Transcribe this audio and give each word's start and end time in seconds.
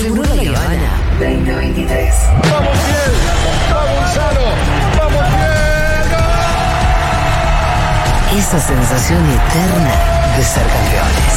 Seguro 0.00 0.22
la 0.22 0.32
Habana 0.32 0.92
2023. 1.18 2.14
¡Vamos 2.52 2.72
bien! 2.86 3.12
¡Vamos 3.68 3.90
Gonzalo! 3.96 4.46
¡Vamos 4.96 5.26
bien! 8.30 8.38
Esa 8.38 8.60
sensación 8.60 9.24
eterna 9.28 9.94
de 10.36 10.42
ser 10.44 10.66
campeones. 10.68 11.34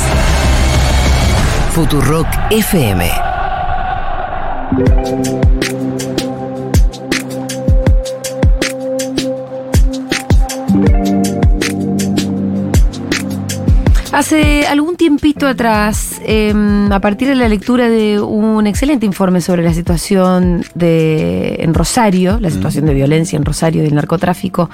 Futurock 1.74 2.28
FM. 2.52 3.12
Hace 14.21 14.67
algún 14.67 14.97
tiempito 14.97 15.47
atrás, 15.47 16.21
eh, 16.23 16.53
a 16.91 16.99
partir 16.99 17.27
de 17.27 17.33
la 17.33 17.49
lectura 17.49 17.89
de 17.89 18.20
un 18.20 18.67
excelente 18.67 19.03
informe 19.03 19.41
sobre 19.41 19.63
la 19.63 19.73
situación 19.73 20.63
de, 20.75 21.55
en 21.55 21.73
Rosario, 21.73 22.39
la 22.39 22.52
situación 22.52 22.85
de 22.85 22.93
violencia 22.93 23.35
en 23.35 23.43
Rosario 23.43 23.81
y 23.81 23.85
del 23.85 23.95
narcotráfico, 23.95 24.70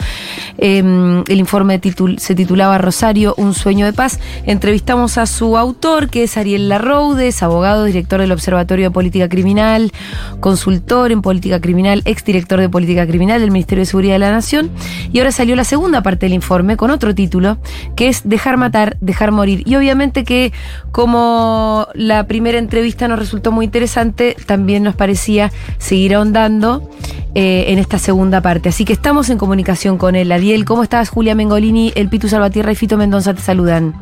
eh, 0.57 1.23
el 1.27 1.39
informe 1.39 1.79
se 2.17 2.35
titulaba 2.35 2.77
Rosario, 2.77 3.33
un 3.37 3.53
sueño 3.53 3.85
de 3.85 3.93
paz. 3.93 4.19
Entrevistamos 4.45 5.17
a 5.17 5.25
su 5.25 5.57
autor, 5.57 6.09
que 6.09 6.23
es 6.23 6.37
Ariel 6.37 6.69
Larroudes, 6.69 7.43
abogado, 7.43 7.85
director 7.85 8.19
del 8.19 8.31
Observatorio 8.31 8.85
de 8.85 8.91
Política 8.91 9.29
Criminal, 9.29 9.91
consultor 10.39 11.11
en 11.11 11.21
política 11.21 11.59
criminal, 11.59 12.01
exdirector 12.05 12.59
de 12.59 12.69
política 12.69 13.05
criminal 13.05 13.41
del 13.41 13.51
Ministerio 13.51 13.81
de 13.81 13.85
Seguridad 13.85 14.15
de 14.15 14.19
la 14.19 14.31
Nación. 14.31 14.69
Y 15.11 15.19
ahora 15.19 15.31
salió 15.31 15.55
la 15.55 15.63
segunda 15.63 16.01
parte 16.01 16.25
del 16.25 16.33
informe 16.33 16.77
con 16.77 16.91
otro 16.91 17.13
título, 17.13 17.57
que 17.95 18.07
es 18.07 18.21
Dejar 18.23 18.57
matar, 18.57 18.97
dejar 18.99 19.31
morir. 19.31 19.63
Y 19.65 19.75
obviamente 19.75 20.23
que 20.23 20.51
como 20.91 21.87
la 21.93 22.27
primera 22.27 22.57
entrevista 22.57 23.07
nos 23.07 23.19
resultó 23.19 23.51
muy 23.51 23.65
interesante, 23.65 24.35
también 24.45 24.83
nos 24.83 24.95
parecía 24.95 25.51
seguir 25.77 26.15
ahondando 26.15 26.89
eh, 27.35 27.65
en 27.67 27.79
esta 27.79 27.99
segunda 27.99 28.41
parte. 28.41 28.69
Así 28.69 28.83
que 28.83 28.93
estamos 28.93 29.29
en 29.29 29.37
comunicación 29.37 29.97
con 29.97 30.15
él. 30.15 30.31
Ariel, 30.47 30.63
¿cómo 30.63 30.81
estás? 30.81 31.09
Julia 31.09 31.35
Mengolini, 31.35 31.91
el 31.93 32.07
Pitu 32.07 32.29
Salvatierra 32.29 32.71
y 32.71 32.75
Fito 32.75 32.95
Mendoza 32.95 33.33
te 33.33 33.41
saludan. 33.41 33.93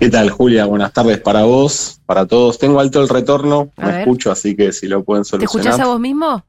¿Qué 0.00 0.08
tal, 0.10 0.28
Julia? 0.28 0.64
Buenas 0.66 0.92
tardes 0.92 1.20
para 1.20 1.44
vos, 1.44 2.00
para 2.04 2.26
todos. 2.26 2.58
Tengo 2.58 2.80
alto 2.80 3.00
el 3.00 3.08
retorno, 3.08 3.70
A 3.76 3.86
me 3.86 3.92
ver. 3.92 4.00
escucho, 4.00 4.32
así 4.32 4.56
que 4.56 4.72
si 4.72 4.88
lo 4.88 5.04
pueden 5.04 5.22
¿Te 5.22 5.28
solucionar. 5.30 5.66
escuchás 5.68 5.78
a 5.86 5.88
vos 5.88 6.00
mismo? 6.00 6.44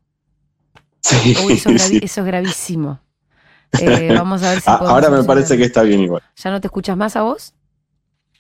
Sí, 1.02 1.36
Uy, 1.46 1.54
eso, 1.54 1.70
es 1.70 1.82
sí. 1.84 2.00
eso 2.02 2.22
es 2.22 2.26
gravísimo. 2.28 3.00
Eh, 3.80 4.16
vamos 4.16 4.42
a 4.42 4.50
ver 4.50 4.62
si 4.62 4.66
Ah, 4.68 4.80
Ahora 4.82 5.12
me 5.12 5.24
parece 5.24 5.58
que 5.58 5.66
está 5.66 5.84
bien 5.84 6.00
igual. 6.00 6.24
¿Ya 6.36 6.50
no 6.50 6.60
te 6.60 6.66
escuchas 6.66 6.98
más 6.98 7.16
a 7.16 7.22
vos? 7.22 7.54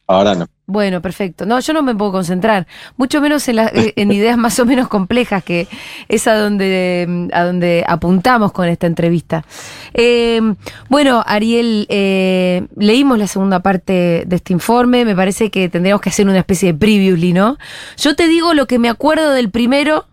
Ahora 0.07 0.35
no. 0.35 0.47
Bueno, 0.69 1.01
perfecto. 1.01 1.45
No, 1.45 1.59
yo 1.59 1.73
no 1.73 1.81
me 1.81 1.95
puedo 1.95 2.11
concentrar, 2.13 2.67
mucho 2.97 3.21
menos 3.21 3.47
en, 3.47 3.59
eh, 3.59 3.93
en 3.95 4.11
ideas 4.11 4.37
más 4.37 4.57
o 4.59 4.65
menos 4.65 4.87
complejas, 4.87 5.43
que 5.43 5.67
es 6.07 6.27
a 6.27 6.35
donde, 6.35 7.29
a 7.33 7.43
donde 7.43 7.85
apuntamos 7.87 8.51
con 8.51 8.67
esta 8.67 8.87
entrevista. 8.87 9.45
Eh, 9.93 10.41
bueno, 10.89 11.23
Ariel, 11.25 11.87
eh, 11.89 12.67
leímos 12.75 13.17
la 13.17 13.27
segunda 13.27 13.61
parte 13.61 14.23
de 14.27 14.35
este 14.35 14.53
informe, 14.53 15.05
me 15.05 15.15
parece 15.15 15.49
que 15.51 15.69
tendríamos 15.69 16.01
que 16.01 16.09
hacer 16.09 16.27
una 16.27 16.39
especie 16.39 16.73
de 16.73 16.79
previously, 16.79 17.31
¿no? 17.33 17.57
Yo 17.97 18.15
te 18.15 18.27
digo 18.27 18.53
lo 18.53 18.65
que 18.65 18.79
me 18.79 18.89
acuerdo 18.89 19.31
del 19.31 19.49
primero, 19.49 20.05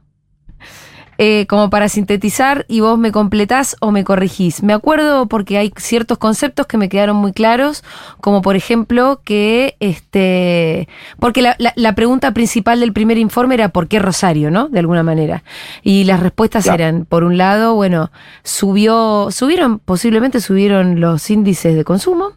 eh, 1.19 1.47
como 1.49 1.71
para 1.71 1.89
sintetizar, 1.89 2.65
y 2.69 2.81
vos 2.81 2.99
me 2.99 3.13
completás 3.13 3.77
o 3.81 3.91
me 3.91 4.05
corregís. 4.05 4.63
Me 4.63 4.73
acuerdo 4.73 5.27
porque 5.27 5.59
hay 5.59 5.73
ciertos 5.77 6.19
conceptos 6.19 6.67
que 6.67 6.79
me 6.79 6.89
quedaron 6.89 7.17
muy 7.17 7.33
claros, 7.33 7.85
como 8.21 8.43
por 8.43 8.57
ejemplo 8.57 9.21
que, 9.25 9.77
este, 9.81 10.89
porque 11.19 11.43
la, 11.43 11.57
la- 11.59 11.73
la 11.77 11.95
pregunta 11.95 12.33
principal 12.33 12.81
del 12.81 12.93
primer 12.93 13.19
informe 13.19 13.55
era 13.55 13.69
¿por 13.69 13.89
qué 13.89 13.99
Rosario, 13.99 14.51
no? 14.51 14.69
De 14.69 14.79
alguna 14.79 15.03
manera. 15.03 15.43
Y 15.83 16.05
las 16.05 16.21
respuestas 16.21 16.65
Claro. 16.65 16.83
eran, 16.83 17.05
por 17.05 17.25
un 17.25 17.37
lado, 17.39 17.75
bueno, 17.75 18.11
subió, 18.43 19.29
subieron, 19.31 19.79
posiblemente 19.79 20.41
subieron 20.41 21.01
los 21.01 21.29
índices 21.31 21.75
de 21.75 21.85
consumo. 21.85 22.33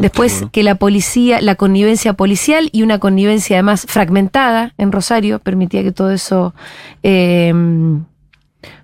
Después 0.00 0.44
que 0.52 0.62
la 0.62 0.76
policía, 0.76 1.40
la 1.40 1.54
connivencia 1.54 2.14
policial 2.14 2.70
y 2.72 2.82
una 2.82 2.98
connivencia 2.98 3.56
además 3.56 3.86
fragmentada 3.88 4.72
en 4.78 4.92
Rosario 4.92 5.38
permitía 5.38 5.82
que 5.82 5.92
todo 5.92 6.10
eso, 6.10 6.54
eh, 7.02 7.52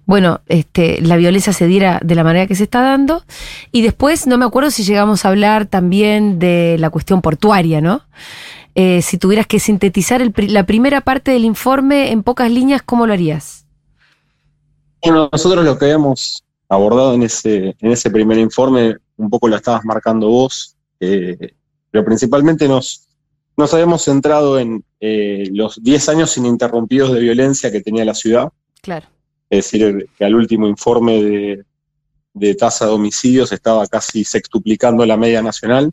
bueno, 0.07 0.41
este, 0.47 1.01
la 1.01 1.17
violencia 1.17 1.53
se 1.53 1.67
diera 1.67 2.01
de 2.03 2.15
la 2.15 2.25
manera 2.25 2.47
que 2.47 2.55
se 2.55 2.65
está 2.65 2.83
dando. 2.83 3.25
Y 3.73 3.83
después, 3.83 4.27
no 4.27 4.39
me 4.39 4.45
acuerdo 4.45 4.71
si 4.71 4.83
llegamos 4.83 5.25
a 5.25 5.29
hablar 5.29 5.67
también 5.67 6.39
de 6.39 6.77
la 6.79 6.91
cuestión 6.91 7.23
portuaria, 7.23 7.81
¿no? 7.81 8.03
Eh, 8.75 9.03
si 9.03 9.19
tuvieras 9.19 9.47
que 9.47 9.59
sintetizar 9.59 10.23
el 10.23 10.33
la 10.49 10.65
primera 10.65 11.01
parte 11.01 11.33
del 11.33 11.45
informe 11.45 12.13
en 12.13 12.23
pocas 12.23 12.51
líneas, 12.51 12.83
¿cómo 12.83 13.07
lo 13.07 13.13
harías? 13.13 13.67
Bueno, 15.03 15.29
nosotros 15.33 15.65
lo 15.65 15.79
que 15.79 15.87
habíamos 15.87 16.45
abordado 16.69 17.15
en 17.15 17.25
ese, 17.25 17.75
en 17.81 17.91
ese 17.91 18.11
primer 18.11 18.39
informe, 18.39 18.97
un 19.21 19.31
poco 19.31 19.49
lo 19.49 19.57
estabas 19.57 19.85
marcando 19.85 20.29
vos, 20.29 20.77
eh, 20.99 21.55
pero 21.91 22.05
principalmente 22.05 22.69
nos, 22.69 23.09
nos 23.57 23.73
habíamos 23.75 24.05
centrado 24.05 24.59
en 24.59 24.85
eh, 25.01 25.49
los 25.53 25.83
10 25.83 26.09
años 26.09 26.37
ininterrumpidos 26.37 27.13
de 27.13 27.21
violencia 27.21 27.71
que 27.71 27.81
tenía 27.81 28.05
la 28.05 28.15
ciudad. 28.15 28.51
Claro. 28.83 29.07
Es 29.49 29.71
decir, 29.71 30.09
que 30.17 30.25
al 30.25 30.35
último 30.35 30.67
informe 30.67 31.23
de, 31.23 31.65
de 32.33 32.55
tasa 32.55 32.87
de 32.87 32.93
homicidios 32.93 33.53
estaba 33.53 33.87
casi 33.87 34.25
sextuplicando 34.25 35.05
la 35.05 35.17
media 35.17 35.43
nacional. 35.43 35.93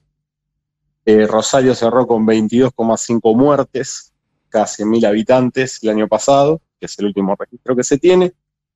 Eh, 1.05 1.25
Rosario 1.25 1.73
cerró 1.73 2.05
con 2.05 2.25
22,5 2.25 3.35
muertes, 3.35 4.13
casi 4.49 4.83
1.000 4.83 5.07
habitantes 5.07 5.79
el 5.81 5.89
año 5.89 6.07
pasado, 6.07 6.61
que 6.79 6.85
es 6.85 6.99
el 6.99 7.05
último 7.05 7.35
registro 7.37 7.75
que 7.75 7.83
se 7.83 7.97
tiene, 7.97 8.33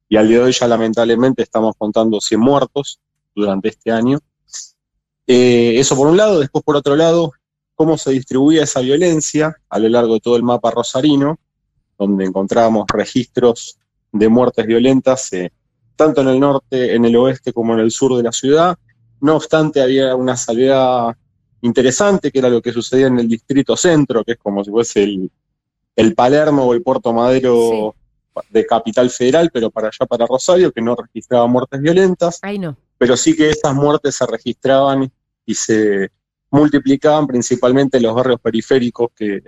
y 0.10 0.18
al 0.18 0.28
día 0.28 0.40
de 0.40 0.44
hoy 0.46 0.52
ya 0.52 0.68
lamentablemente 0.68 1.44
estamos 1.44 1.76
contando 1.78 2.20
100 2.20 2.40
muertos 2.40 3.00
durante 3.36 3.70
este 3.70 3.92
año. 3.92 4.20
Eh, 5.28 5.80
eso 5.80 5.96
por 5.96 6.08
un 6.08 6.18
lado, 6.18 6.40
después 6.40 6.64
por 6.64 6.76
otro 6.76 6.96
lado, 6.96 7.32
cómo 7.76 7.98
se 7.98 8.12
distribuía 8.12 8.64
esa 8.64 8.82
violencia 8.82 9.56
a 9.70 9.80
lo 9.80 9.90
largo 9.90 10.16
de 10.16 10.20
todo 10.20 10.36
el 10.36 10.44
mapa 10.44 10.72
rosarino, 10.72 11.40
donde 11.98 12.26
encontrábamos 12.26 12.86
registros 12.92 13.78
de 14.12 14.30
muertes 14.30 14.66
violentas, 14.66 15.32
eh, 15.34 15.52
tanto 15.96 16.22
en 16.22 16.28
el 16.30 16.40
norte, 16.40 16.96
en 16.96 17.06
el 17.06 17.16
oeste 17.16 17.54
como 17.54 17.74
en 17.74 17.80
el 17.80 17.92
sur 17.92 18.16
de 18.18 18.24
la 18.24 18.32
ciudad. 18.32 18.78
No 19.20 19.36
obstante, 19.36 19.82
había 19.82 20.16
una 20.16 20.36
salida 20.36 21.18
interesante, 21.62 22.32
que 22.32 22.40
era 22.40 22.50
lo 22.50 22.62
que 22.62 22.74
sucedía 22.74 23.08
en 23.08 23.20
el 23.20 23.28
distrito 23.28 23.78
centro, 23.78 24.24
que 24.24 24.34
es 24.34 24.38
como 24.38 24.64
si 24.64 24.72
fuese 24.72 25.04
el, 25.04 25.32
el 25.96 26.16
Palermo 26.16 26.66
o 26.66 26.74
el 26.74 26.82
Puerto 26.82 27.14
Madero 27.14 27.96
de 28.50 28.66
Capital 28.66 29.10
Federal, 29.10 29.50
pero 29.54 29.70
para 29.70 29.88
allá, 29.88 30.06
para 30.06 30.26
Rosario, 30.26 30.72
que 30.72 30.82
no 30.82 30.96
registraba 30.96 31.48
muertes 31.48 31.82
violentas 31.82 32.40
Ahí 32.42 32.58
no. 32.58 32.78
Pero 33.02 33.18
sí 33.18 33.36
que 33.36 33.50
esas 33.50 33.74
muertes 33.74 34.16
se 34.16 34.28
registraban 34.28 35.12
y 35.44 35.56
se 35.56 36.12
multiplicaban 36.52 37.26
principalmente 37.26 37.98
en 37.98 38.04
los 38.04 38.14
barrios 38.14 38.40
periféricos 38.40 39.10
que, 39.16 39.42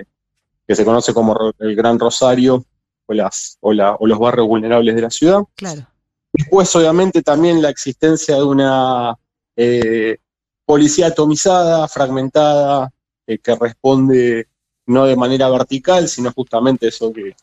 que 0.68 0.76
se 0.76 0.84
conoce 0.84 1.14
como 1.14 1.38
el 1.60 1.76
Gran 1.76 2.00
Rosario 2.00 2.66
o, 3.06 3.14
las, 3.14 3.60
o, 3.62 3.72
la- 3.72 3.94
o 3.94 4.08
los 4.08 4.18
barrios 4.18 4.48
vulnerables 4.48 4.96
de 4.96 5.02
la 5.04 5.12
ciudad. 5.12 5.44
Claro. 5.54 5.86
Después, 6.32 6.76
obviamente, 6.76 7.22
también 7.22 7.62
la 7.62 7.70
existencia 7.70 8.38
de 8.38 8.44
una 8.44 9.16
eh, 9.56 10.18
policía 10.66 11.08
atomizada, 11.08 11.88
fragmentada, 11.88 12.92
eh, 13.28 13.38
que 13.38 13.56
responde 13.56 14.48
no 14.88 15.06
de 15.06 15.16
manera 15.16 15.48
vertical, 15.52 16.08
sino 16.08 16.32
justamente 16.32 16.88
eso 16.88 17.14
que 17.14 17.36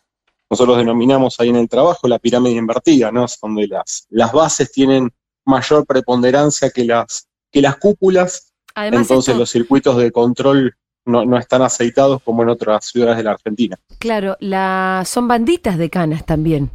nosotros 0.50 0.76
denominamos 0.76 1.38
ahí 1.38 1.50
en 1.50 1.56
el 1.56 1.69
trabajo 1.69 2.09
la 2.09 2.19
pirámide 2.19 2.56
invertida, 2.56 3.12
¿no? 3.12 3.26
Es 3.26 3.38
donde 3.41 3.69
las, 3.69 4.09
las 4.10 4.32
bases 4.32 4.72
tienen 4.72 5.09
mayor 5.50 5.84
preponderancia 5.87 6.71
que 6.71 6.84
las, 6.84 7.28
que 7.50 7.61
las 7.61 7.77
cúpulas, 7.77 8.53
Además, 8.75 9.03
entonces 9.03 9.28
esto- 9.33 9.38
los 9.41 9.50
circuitos 9.50 9.97
de 9.99 10.11
control 10.12 10.75
no, 11.05 11.25
no 11.25 11.37
están 11.38 11.62
aceitados 11.62 12.22
como 12.22 12.43
en 12.43 12.50
otras 12.50 12.84
ciudades 12.87 13.16
de 13.19 13.25
la 13.25 13.33
Argentina. 13.33 13.77
claro, 13.99 14.37
la, 14.41 15.03
son 15.06 15.27
banditas 15.28 15.76
de 15.76 15.91
canas 15.91 16.25
también, 16.25 16.70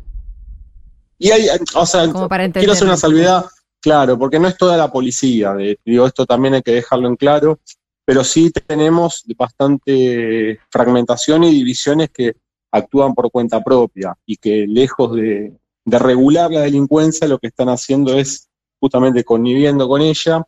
Y 1.17 1.31
hay, 1.31 1.47
o 1.75 1.85
sea, 1.85 2.07
como 2.11 2.27
para 2.27 2.43
entender. 2.43 2.61
Quiero 2.65 2.73
hacer 2.73 2.87
una 2.87 2.97
salvedad, 2.97 3.45
claro, 3.81 4.17
porque 4.19 4.39
no 4.39 4.47
es 4.47 4.57
toda 4.57 4.75
la 4.77 4.91
policía, 4.91 5.53
de- 5.53 5.79
digo, 5.85 6.05
esto 6.05 6.25
también 6.25 6.55
hay 6.55 6.61
que 6.61 6.73
dejarlo 6.73 7.07
en 7.07 7.15
claro, 7.15 7.59
pero 8.03 8.23
sí 8.23 8.51
tenemos 8.51 9.23
bastante 9.37 10.59
fragmentación 10.69 11.43
y 11.43 11.51
divisiones 11.51 12.09
que 12.11 12.33
actúan 12.71 13.13
por 13.15 13.31
cuenta 13.31 13.63
propia 13.63 14.13
y 14.25 14.35
que 14.37 14.65
lejos 14.67 15.15
de, 15.15 15.53
de 15.85 15.99
regular 15.99 16.51
la 16.51 16.61
delincuencia, 16.61 17.27
lo 17.27 17.39
que 17.39 17.47
están 17.47 17.69
haciendo 17.69 18.17
es 18.17 18.49
justamente 18.85 19.23
conviviendo 19.23 19.87
con 19.87 20.01
ella, 20.01 20.43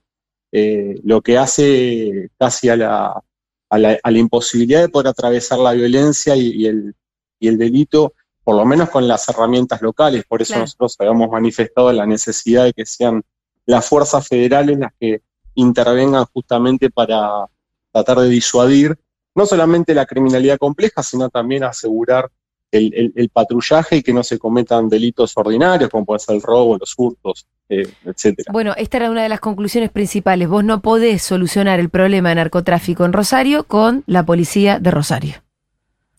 eh, 0.52 0.96
lo 1.04 1.22
que 1.22 1.38
hace 1.38 2.30
casi 2.38 2.70
a 2.70 2.76
la, 2.76 3.24
a 3.70 3.78
la, 3.78 3.98
a 4.04 4.12
la 4.12 4.18
imposibilidad 4.18 4.82
de 4.82 4.90
poder 4.90 5.08
atravesar 5.08 5.58
la 5.60 5.74
violencia 5.74 6.36
y, 6.36 6.52
y 6.52 6.68
el, 6.68 6.94
y 7.40 7.48
el 7.48 7.58
delito 7.58 8.14
por 8.44 8.56
lo 8.56 8.66
menos 8.66 8.90
con 8.90 9.08
las 9.08 9.28
herramientas 9.28 9.82
locales. 9.82 10.24
Por 10.26 10.42
eso 10.42 10.54
Claro. 10.54 10.62
nosotros 10.64 10.96
habíamos 11.00 11.30
manifestado 11.30 11.92
la 11.92 12.06
necesidad 12.06 12.64
de 12.66 12.74
que 12.74 12.86
sean 12.86 13.22
las 13.66 13.86
fuerzas 13.86 14.26
federales 14.26 14.78
las 14.78 14.94
que 15.00 15.22
intervengan 15.56 16.26
justamente 16.34 16.90
para 16.90 17.46
tratar 17.92 18.20
de 18.20 18.30
disuadir 18.30 18.96
no 19.36 19.46
solamente 19.46 19.94
la 19.94 20.06
criminalidad 20.06 20.58
compleja, 20.58 21.04
sino 21.04 21.30
también 21.30 21.64
asegurar 21.64 22.30
el, 22.72 23.14
el, 23.16 23.30
patrullaje 23.30 23.98
y 23.98 24.04
que 24.04 24.14
no 24.14 24.24
se 24.24 24.38
cometan 24.38 24.90
delitos 24.90 25.34
ordinarios, 25.36 25.90
como 25.90 26.06
puede 26.06 26.20
ser 26.20 26.36
el 26.36 26.42
robo, 26.42 26.78
los 26.78 26.94
hurtos, 26.98 27.48
eh, 27.70 27.88
etcétera. 28.06 28.52
Bueno, 28.52 28.74
esta 28.78 28.98
era 28.98 29.10
una 29.10 29.24
de 29.24 29.30
las 29.30 29.40
conclusiones 29.40 29.90
principales. 29.90 30.50
Vos 30.50 30.64
no 30.64 30.82
podés 30.82 31.24
solucionar 31.24 31.80
el 31.80 31.90
problema 31.90 32.30
de 32.30 32.36
narcotráfico 32.36 33.06
en 33.06 33.14
Rosario 33.14 33.64
con 33.64 34.04
la 34.06 34.26
policía 34.26 34.80
de 34.80 34.92
Rosario. 34.92 35.36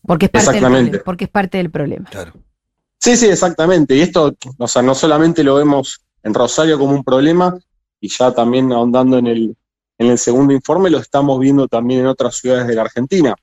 Porque 0.07 0.27
es 0.27 0.33
parte, 0.33 0.53
Del, 0.53 0.61
problema, 0.61 0.99
porque 1.05 1.25
es 1.25 1.31
parte 1.31 1.59
del 1.59 1.71
problema. 1.71 2.09
Claro. 2.09 2.33
Sí, 2.99 3.17
sí, 3.17 3.27
exactamente. 3.27 3.95
Y 3.95 4.01
esto, 4.01 4.35
o 4.57 4.69
sea, 4.69 4.83
no 4.83 4.95
solamente 4.95 5.45
lo 5.45 5.55
vemos 5.57 6.01
en 6.23 6.35
Rosario 6.35 6.79
como 6.79 6.95
un 6.95 7.05
problema, 7.05 7.57
y 8.01 8.09
ya 8.09 8.33
también 8.33 8.73
ahondando 8.73 9.19
en 9.19 9.27
el, 9.27 9.57
en 9.99 10.07
el 10.07 10.19
segundo 10.19 10.53
informe, 10.53 10.91
lo 10.91 10.99
estamos 10.99 11.39
viendo 11.41 11.69
también 11.69 12.01
en 12.01 12.07
otras 12.07 12.37
ciudades 12.37 12.67
de 12.67 12.75
la 12.75 12.83
Argentina. 12.83 13.35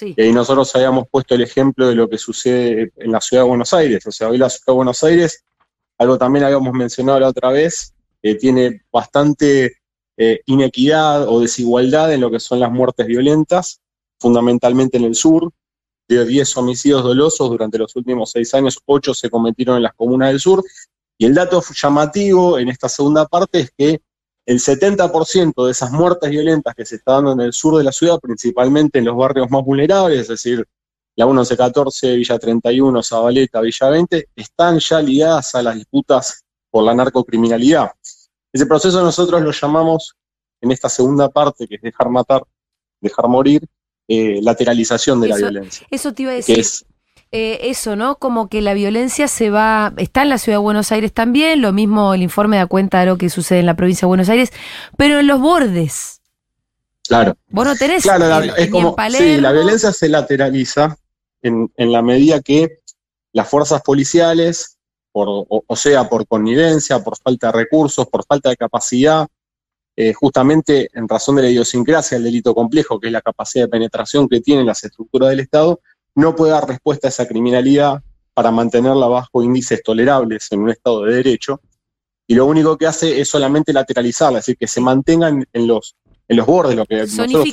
Y 0.00 0.32
nosotros 0.32 0.74
habíamos 0.74 1.08
puesto 1.08 1.34
el 1.34 1.42
ejemplo 1.42 1.88
de 1.88 1.94
lo 1.94 2.08
que 2.08 2.18
sucede 2.18 2.92
en 2.96 3.12
la 3.12 3.20
ciudad 3.20 3.44
de 3.44 3.48
Buenos 3.48 3.72
Aires. 3.72 4.06
O 4.06 4.12
sea, 4.12 4.28
hoy 4.28 4.38
la 4.38 4.50
ciudad 4.50 4.66
de 4.66 4.72
Buenos 4.72 5.04
Aires, 5.04 5.44
algo 5.98 6.18
también 6.18 6.44
habíamos 6.44 6.72
mencionado 6.72 7.20
la 7.20 7.28
otra 7.28 7.50
vez, 7.50 7.94
eh, 8.22 8.34
tiene 8.34 8.82
bastante 8.90 9.76
eh, 10.16 10.40
inequidad 10.46 11.28
o 11.28 11.40
desigualdad 11.40 12.12
en 12.12 12.20
lo 12.20 12.30
que 12.30 12.40
son 12.40 12.60
las 12.60 12.70
muertes 12.70 13.06
violentas, 13.06 13.80
fundamentalmente 14.18 14.96
en 14.96 15.04
el 15.04 15.14
sur. 15.14 15.52
De 16.06 16.24
10 16.26 16.56
homicidios 16.58 17.02
dolosos 17.02 17.48
durante 17.48 17.78
los 17.78 17.96
últimos 17.96 18.30
seis 18.30 18.52
años, 18.52 18.78
8 18.84 19.14
se 19.14 19.30
cometieron 19.30 19.76
en 19.76 19.84
las 19.84 19.94
comunas 19.94 20.28
del 20.28 20.40
sur. 20.40 20.62
Y 21.16 21.26
el 21.26 21.34
dato 21.34 21.62
llamativo 21.74 22.58
en 22.58 22.68
esta 22.68 22.88
segunda 22.88 23.26
parte 23.26 23.60
es 23.60 23.72
que 23.76 24.00
el 24.46 24.58
70% 24.58 25.64
de 25.64 25.70
esas 25.70 25.90
muertes 25.90 26.30
violentas 26.30 26.74
que 26.74 26.84
se 26.84 26.96
están 26.96 27.24
dando 27.24 27.32
en 27.32 27.40
el 27.46 27.52
sur 27.52 27.78
de 27.78 27.84
la 27.84 27.92
ciudad, 27.92 28.18
principalmente 28.20 28.98
en 28.98 29.06
los 29.06 29.16
barrios 29.16 29.50
más 29.50 29.64
vulnerables, 29.64 30.20
es 30.20 30.28
decir, 30.28 30.66
la 31.16 31.26
1114, 31.26 32.16
Villa 32.16 32.38
31, 32.38 33.02
Zabaleta, 33.02 33.60
Villa 33.60 33.88
20, 33.88 34.28
están 34.34 34.78
ya 34.80 35.00
ligadas 35.00 35.54
a 35.54 35.62
las 35.62 35.76
disputas 35.76 36.44
por 36.70 36.84
la 36.84 36.94
narcocriminalidad. 36.94 37.92
Ese 38.52 38.66
proceso 38.66 39.02
nosotros 39.02 39.40
lo 39.40 39.52
llamamos, 39.52 40.16
en 40.60 40.72
esta 40.72 40.88
segunda 40.88 41.28
parte, 41.28 41.68
que 41.68 41.76
es 41.76 41.82
dejar 41.82 42.08
matar, 42.10 42.42
dejar 43.00 43.28
morir, 43.28 43.66
eh, 44.08 44.40
lateralización 44.42 45.20
de 45.20 45.28
la 45.28 45.36
violencia. 45.36 45.86
Eso 45.90 46.12
te 46.12 46.22
iba 46.22 46.32
a 46.32 46.34
decir. 46.34 46.64
Eh, 47.36 47.68
eso, 47.68 47.96
¿no? 47.96 48.14
Como 48.14 48.48
que 48.48 48.62
la 48.62 48.74
violencia 48.74 49.26
se 49.26 49.50
va, 49.50 49.92
está 49.96 50.22
en 50.22 50.28
la 50.28 50.38
ciudad 50.38 50.58
de 50.58 50.62
Buenos 50.62 50.92
Aires 50.92 51.12
también, 51.12 51.62
lo 51.62 51.72
mismo 51.72 52.14
el 52.14 52.22
informe 52.22 52.58
da 52.58 52.66
cuenta 52.66 53.00
de 53.00 53.06
lo 53.06 53.18
que 53.18 53.28
sucede 53.28 53.58
en 53.58 53.66
la 53.66 53.74
provincia 53.74 54.02
de 54.02 54.10
Buenos 54.10 54.28
Aires, 54.28 54.52
pero 54.96 55.18
en 55.18 55.26
los 55.26 55.40
bordes. 55.40 56.20
Claro. 57.02 57.36
Vos 57.48 57.66
no 57.66 57.74
tenés. 57.74 58.04
Claro, 58.04 58.54
es 58.56 58.70
como, 58.70 58.94
sí, 59.10 59.40
la 59.40 59.50
violencia 59.50 59.90
se 59.90 60.08
lateraliza 60.08 60.96
en, 61.42 61.72
la 61.76 62.02
medida 62.02 62.40
que 62.40 62.78
las 63.32 63.48
fuerzas 63.48 63.82
policiales, 63.82 64.78
por, 65.10 65.26
o, 65.48 65.74
sea, 65.74 66.08
por 66.08 66.28
connivencia, 66.28 67.02
por 67.02 67.16
falta 67.18 67.48
de 67.48 67.52
recursos, 67.54 68.06
por 68.06 68.24
falta 68.24 68.50
de 68.50 68.56
capacidad, 68.56 69.26
eh, 69.96 70.12
justamente 70.12 70.88
en 70.94 71.08
razón 71.08 71.34
de 71.34 71.42
la 71.42 71.50
idiosincrasia 71.50 72.16
del 72.16 72.26
delito 72.26 72.54
complejo, 72.54 73.00
que 73.00 73.08
es 73.08 73.12
la 73.12 73.22
capacidad 73.22 73.64
de 73.64 73.70
penetración 73.70 74.28
que 74.28 74.40
tienen 74.40 74.66
las 74.66 74.84
estructuras 74.84 75.30
del 75.30 75.40
Estado, 75.40 75.80
no 76.14 76.34
puede 76.34 76.52
dar 76.52 76.68
respuesta 76.68 77.08
a 77.08 77.10
esa 77.10 77.26
criminalidad 77.26 78.02
para 78.32 78.50
mantenerla 78.50 79.06
bajo 79.06 79.42
índices 79.42 79.82
tolerables 79.82 80.50
en 80.50 80.60
un 80.60 80.70
Estado 80.70 81.04
de 81.04 81.16
Derecho, 81.16 81.60
y 82.26 82.34
lo 82.34 82.46
único 82.46 82.76
que 82.76 82.86
hace 82.86 83.20
es 83.20 83.28
solamente 83.28 83.72
lateralizarla, 83.72 84.38
es 84.38 84.46
decir, 84.46 84.58
que 84.58 84.66
se 84.66 84.80
mantengan 84.80 85.44
en 85.52 85.66
los, 85.66 85.94
en 86.26 86.36
los 86.36 86.46
bordes, 86.46 86.74
lo 86.74 86.86
que 86.86 87.00
nosotros 87.00 87.48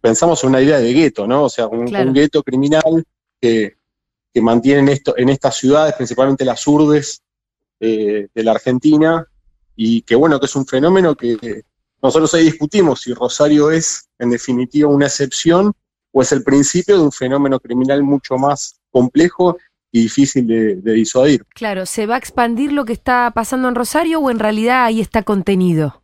pensamos 0.00 0.42
en 0.42 0.50
una 0.50 0.60
idea 0.60 0.78
de 0.78 0.92
gueto, 0.92 1.26
¿no? 1.26 1.44
O 1.44 1.48
sea, 1.48 1.68
un, 1.68 1.86
gueto 2.12 2.42
criminal 2.42 3.04
que, 3.40 3.76
que 4.34 4.42
mantienen 4.42 4.88
esto 4.88 5.16
en 5.16 5.28
estas 5.28 5.56
ciudades, 5.56 5.94
principalmente 5.94 6.44
las 6.44 6.66
urdes 6.66 7.22
eh, 7.78 8.28
de 8.34 8.42
la 8.42 8.52
Argentina, 8.52 9.26
y 9.76 10.02
que 10.02 10.16
bueno, 10.16 10.38
que 10.40 10.46
es 10.46 10.56
un 10.56 10.66
fenómeno 10.66 11.14
que 11.14 11.62
nosotros 12.02 12.34
ahí 12.34 12.44
discutimos 12.44 13.00
si 13.00 13.14
Rosario 13.14 13.70
es 13.70 14.08
en 14.18 14.30
definitiva 14.30 14.88
una 14.88 15.06
excepción 15.06 15.72
o 16.12 16.22
es 16.22 16.30
el 16.32 16.42
principio 16.44 16.96
de 16.96 17.02
un 17.02 17.12
fenómeno 17.12 17.58
criminal 17.58 18.02
mucho 18.02 18.36
más 18.36 18.76
complejo 18.90 19.56
y 19.90 20.02
difícil 20.02 20.46
de, 20.46 20.92
disuadir. 20.92 21.44
Claro, 21.54 21.84
¿se 21.86 22.06
va 22.06 22.14
a 22.14 22.18
expandir 22.18 22.72
lo 22.72 22.84
que 22.84 22.92
está 22.92 23.30
pasando 23.34 23.68
en 23.68 23.74
Rosario 23.74 24.20
o 24.20 24.30
en 24.30 24.38
realidad 24.38 24.84
ahí 24.84 25.00
está 25.00 25.22
contenido? 25.22 26.02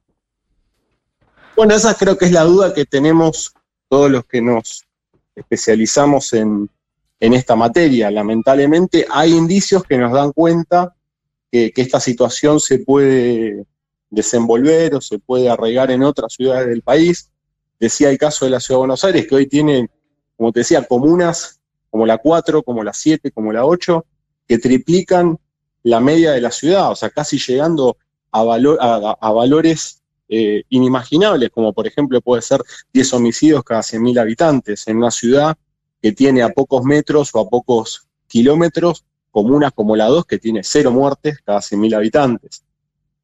Bueno, 1.57 1.75
esa 1.75 1.95
creo 1.95 2.17
que 2.17 2.27
es 2.27 2.33
la 2.33 2.45
duda 2.45 2.75
que 2.75 2.85
tenemos 2.85 3.55
todos 3.89 4.11
los 4.11 4.25
que 4.27 4.43
nos 4.43 4.85
especializamos 5.35 6.33
en, 6.33 6.71
esta 7.21 7.57
materia. 7.57 8.11
Lamentablemente 8.11 9.07
hay 9.11 9.33
indicios 9.33 9.83
que 9.83 9.99
nos 9.99 10.13
dan 10.13 10.33
cuenta 10.33 10.95
que, 11.51 11.73
que, 11.73 11.83
esta 11.83 11.99
situación 11.99 12.61
se 12.61 12.79
puede 12.79 13.65
desenvolver 14.09 14.95
o 14.95 15.01
se 15.01 15.19
puede 15.19 15.51
arraigar 15.51 15.91
en 15.91 16.05
otras 16.05 16.35
ciudades 16.35 16.69
del 16.69 16.83
país. 16.83 17.31
Decía 17.81 18.11
el 18.11 18.19
caso 18.19 18.45
de 18.45 18.53
la 18.53 18.61
Ciudad 18.61 18.77
de 18.77 18.83
Buenos 18.83 19.03
Aires, 19.03 19.27
que 19.27 19.35
hoy 19.35 19.47
tiene 19.47 19.89
como 20.39 20.53
te 20.53 20.61
decía, 20.61 20.85
comunas 20.85 21.61
como 21.91 22.07
la 22.07 22.19
4, 22.19 22.63
como 22.63 22.85
la 22.85 22.93
7, 22.93 23.33
como 23.33 23.53
la 23.53 23.67
8, 23.67 24.07
que 24.47 24.59
triplican 24.59 25.37
la 25.83 25.99
media 26.01 26.31
de 26.31 26.41
la 26.41 26.53
ciudad, 26.53 26.93
o 26.93 26.95
sea, 26.95 27.11
casi 27.11 27.39
llegando 27.39 27.97
a, 28.31 28.43
a, 29.21 29.33
valores 29.33 30.01
eh, 30.29 30.63
inimaginables, 30.69 31.51
como 31.51 31.73
por 31.73 31.89
ejemplo 31.89 32.21
puede 32.21 32.43
ser 32.43 32.63
10 32.93 33.15
homicidios 33.15 33.65
cada 33.65 33.81
100.000 33.81 34.21
habitantes 34.21 34.87
en 34.87 34.99
una 34.99 35.11
ciudad 35.11 35.57
que 36.01 36.13
tiene 36.13 36.43
a 36.43 36.51
pocos 36.51 36.85
metros 36.85 37.31
o 37.35 37.41
a 37.41 37.49
pocos 37.49 38.07
kilómetros 38.29 39.05
comunas 39.33 39.73
como 39.73 39.97
la 39.97 40.07
2 40.07 40.25
que 40.25 40.39
tiene 40.39 40.61
cero 40.63 40.93
muertes 40.93 41.39
cada 41.45 41.59
100.000 41.59 41.97
habitantes. 41.97 42.63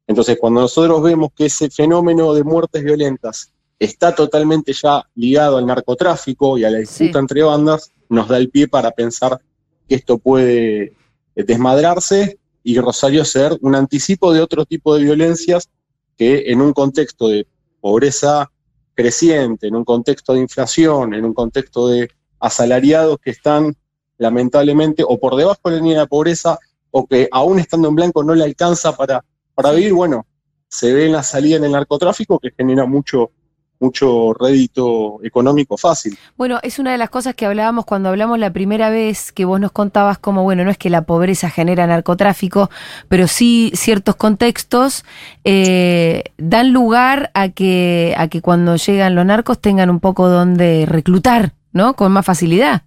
Entonces, 0.07 0.37
cuando 0.39 0.61
nosotros 0.61 1.01
vemos 1.01 1.29
que 1.33 1.45
ese 1.45 1.69
fenómeno 1.69 2.33
de 2.33 2.43
muertes 2.43 2.83
violentas 2.83 3.53
está 3.79 4.15
totalmente 4.15 4.73
ya 4.73 5.03
ligado 5.15 5.57
al 5.57 5.65
narcotráfico 5.65 6.57
y 6.57 6.63
a 6.63 6.69
la 6.69 6.79
disputa 6.79 7.19
entre 7.19 7.43
bandas, 7.43 7.91
nos 8.09 8.27
da 8.27 8.37
el 8.37 8.49
pie 8.49 8.67
para 8.67 8.91
pensar 8.91 9.41
que 9.87 9.95
esto 9.95 10.17
puede 10.17 10.93
eh, 11.35 11.43
desmadrarse 11.43 12.39
y 12.63 12.79
Rosario 12.79 13.25
ser 13.25 13.57
un 13.61 13.75
anticipo 13.75 14.33
de 14.33 14.41
otro 14.41 14.65
tipo 14.65 14.95
de 14.95 15.03
violencias 15.03 15.69
que 16.17 16.45
en 16.47 16.61
un 16.61 16.73
contexto 16.73 17.27
de 17.27 17.47
pobreza 17.81 18.49
creciente, 18.95 19.67
en 19.67 19.75
un 19.75 19.83
contexto 19.83 20.33
de 20.33 20.39
inflación, 20.39 21.13
en 21.13 21.25
un 21.25 21.33
contexto 21.33 21.87
de 21.89 22.09
asalariados 22.39 23.19
que 23.19 23.31
están 23.31 23.75
lamentablemente 24.17 25.03
o 25.07 25.19
por 25.19 25.35
debajo 25.35 25.59
de 25.65 25.71
la 25.71 25.81
línea 25.81 25.99
de 26.01 26.07
pobreza 26.07 26.57
o 26.91 27.05
que 27.05 27.27
aún 27.31 27.59
estando 27.59 27.89
en 27.89 27.95
blanco 27.95 28.23
no 28.23 28.33
le 28.33 28.45
alcanza 28.45 28.95
para, 28.95 29.23
para 29.53 29.71
vivir, 29.71 29.93
bueno, 29.93 30.25
se 30.67 30.93
ve 30.93 31.05
en 31.05 31.11
la 31.11 31.23
salida 31.23 31.57
en 31.57 31.65
el 31.65 31.73
narcotráfico 31.73 32.39
que 32.39 32.51
genera 32.55 32.85
mucho, 32.85 33.31
mucho 33.79 34.33
rédito 34.33 35.19
económico 35.23 35.77
fácil. 35.77 36.17
Bueno, 36.37 36.59
es 36.63 36.79
una 36.79 36.91
de 36.91 36.97
las 36.97 37.09
cosas 37.09 37.35
que 37.35 37.45
hablábamos 37.45 37.85
cuando 37.85 38.09
hablamos 38.09 38.39
la 38.39 38.51
primera 38.51 38.89
vez 38.89 39.31
que 39.31 39.45
vos 39.45 39.59
nos 39.59 39.71
contabas 39.71 40.17
como, 40.17 40.43
bueno, 40.43 40.63
no 40.63 40.71
es 40.71 40.77
que 40.77 40.89
la 40.89 41.03
pobreza 41.03 41.49
genera 41.49 41.87
narcotráfico, 41.87 42.69
pero 43.07 43.27
sí 43.27 43.71
ciertos 43.75 44.15
contextos 44.15 45.03
eh, 45.43 46.23
dan 46.37 46.71
lugar 46.71 47.31
a 47.33 47.49
que, 47.49 48.15
a 48.17 48.27
que 48.27 48.41
cuando 48.41 48.75
llegan 48.75 49.15
los 49.15 49.25
narcos 49.25 49.59
tengan 49.59 49.89
un 49.89 49.99
poco 49.99 50.29
donde 50.29 50.85
reclutar, 50.87 51.53
¿no? 51.71 51.95
Con 51.95 52.11
más 52.11 52.25
facilidad. 52.25 52.83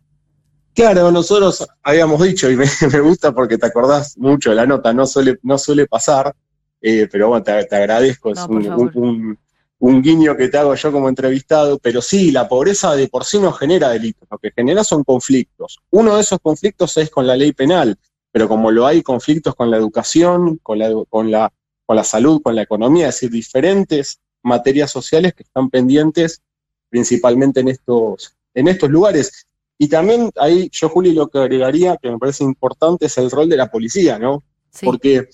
Claro, 0.75 1.11
nosotros 1.11 1.67
habíamos 1.83 2.23
dicho, 2.23 2.49
y 2.51 2.57
me, 2.57 2.67
gusta 3.03 3.33
porque 3.33 3.59
te 3.59 3.67
acordás 3.67 4.17
mucho 4.17 4.51
de 4.51 4.57
la 4.57 4.67
nota, 4.67 4.93
no 4.93 5.07
suele, 5.07 5.39
no 5.43 5.59
suele 5.59 5.87
pasar, 5.87 6.35
eh, 6.81 7.09
pero 7.11 7.29
bueno, 7.29 7.43
te, 7.43 7.75
agradezco, 7.75 8.33
es 8.33 8.39
un 8.49 8.91
un 8.95 9.39
guiño 9.81 10.37
que 10.37 10.49
te 10.49 10.59
hago 10.59 10.75
yo 10.75 10.93
como 10.93 11.09
entrevistado, 11.09 11.79
pero 11.79 12.03
sí, 12.03 12.31
la 12.31 12.49
pobreza 12.49 12.97
de 12.97 13.09
por 13.09 13.25
sí 13.25 13.39
no 13.39 13.53
genera 13.53 13.91
delitos, 13.91 14.27
lo 14.31 14.39
que 14.39 14.51
genera 14.51 14.83
son 14.83 15.05
conflictos. 15.05 15.79
Uno 15.91 16.17
de 16.17 16.23
esos 16.23 16.41
conflictos 16.41 16.97
es 16.97 17.11
con 17.11 17.27
la 17.27 17.37
ley 17.37 17.53
penal, 17.53 17.97
pero 18.33 18.49
como 18.49 18.71
lo 18.71 18.87
hay 18.87 19.03
conflictos 19.03 19.55
con 19.55 19.71
la 19.71 19.77
educación, 19.77 20.59
con 20.63 20.79
la, 20.79 20.91
con 21.09 21.31
la, 21.31 21.53
con 21.87 21.97
la 21.97 22.05
salud, 22.05 22.43
con 22.43 22.57
la 22.57 22.63
economía, 22.63 23.09
es 23.09 23.17
decir, 23.17 23.31
diferentes 23.31 24.19
materias 24.43 24.91
sociales 24.91 25.35
que 25.35 25.45
están 25.45 25.71
pendientes 25.71 26.43
principalmente 26.89 27.61
en 27.61 27.69
estos, 27.69 28.37
en 28.55 28.69
estos 28.69 28.91
lugares. 28.91 29.47
Y 29.79 29.89
también 29.89 30.31
ahí 30.37 30.69
yo, 30.73 30.89
Juli, 30.89 31.13
lo 31.13 31.29
que 31.29 31.39
agregaría, 31.39 31.97
que 31.97 32.11
me 32.11 32.19
parece 32.19 32.43
importante, 32.43 33.07
es 33.07 33.17
el 33.19 33.31
rol 33.31 33.49
de 33.49 33.57
la 33.57 33.71
policía, 33.71 34.19
¿no? 34.19 34.43
Porque 34.83 35.29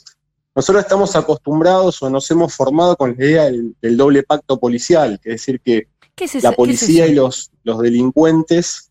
nosotros 0.54 0.84
estamos 0.84 1.16
acostumbrados 1.16 2.00
o 2.02 2.10
nos 2.10 2.30
hemos 2.30 2.54
formado 2.54 2.96
con 2.96 3.16
la 3.16 3.24
idea 3.24 3.44
del, 3.44 3.96
doble 3.96 4.22
pacto 4.22 4.58
policial, 4.58 5.18
que 5.20 5.30
es 5.30 5.40
decir, 5.40 5.60
que 5.60 5.88
la 6.42 6.52
policía 6.52 7.08
y 7.08 7.14
los, 7.14 7.50
los 7.64 7.80
delincuentes 7.80 8.90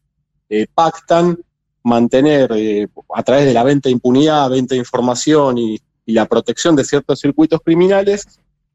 eh, 0.49 0.67
pactan 0.73 1.39
mantener 1.83 2.51
eh, 2.53 2.87
a 3.15 3.23
través 3.23 3.45
de 3.45 3.53
la 3.53 3.63
venta 3.63 3.87
de 3.87 3.93
impunidad, 3.93 4.49
venta 4.49 4.75
de 4.75 4.79
información 4.79 5.57
y, 5.57 5.79
la 6.05 6.25
protección 6.25 6.75
de 6.75 6.83
ciertos 6.83 7.21
circuitos 7.21 7.61
criminales, 7.63 8.27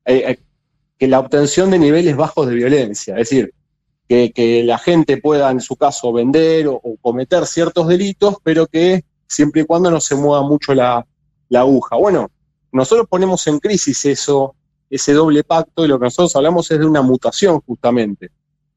eh, 0.07 0.38
que 0.99 1.07
la 1.07 1.21
obtención 1.21 1.71
de 1.71 1.78
niveles 1.78 2.16
bajos 2.16 2.47
de 2.47 2.54
violencia, 2.54 3.18
es 3.18 3.28
decir, 3.28 3.52
que, 4.09 4.62
la 4.64 4.78
gente 4.78 5.18
pueda 5.18 5.50
en 5.50 5.61
su 5.61 5.76
caso 5.76 6.11
vender 6.11 6.68
o, 6.68 6.80
cometer 7.02 7.45
ciertos 7.45 7.87
delitos, 7.87 8.37
pero 8.42 8.66
que 8.66 9.04
siempre 9.26 9.61
y 9.61 9.64
cuando 9.66 9.90
no 9.90 10.00
se 10.00 10.14
mueva 10.14 10.42
mucho 10.42 10.73
la, 10.73 11.07
la 11.50 11.61
aguja. 11.61 11.97
Bueno, 11.97 12.30
nosotros 12.72 13.06
ponemos 13.08 13.46
en 13.46 13.58
crisis 13.58 14.04
eso, 14.04 14.54
ese 14.90 15.12
doble 15.12 15.44
pacto 15.44 15.84
y 15.84 15.88
lo 15.88 15.98
que 15.98 16.04
nosotros 16.04 16.34
hablamos 16.37 16.70
es 16.70 16.78
de 16.78 16.87
una 16.87 17.02
mutación 17.02 17.60
justamente. 17.60 18.30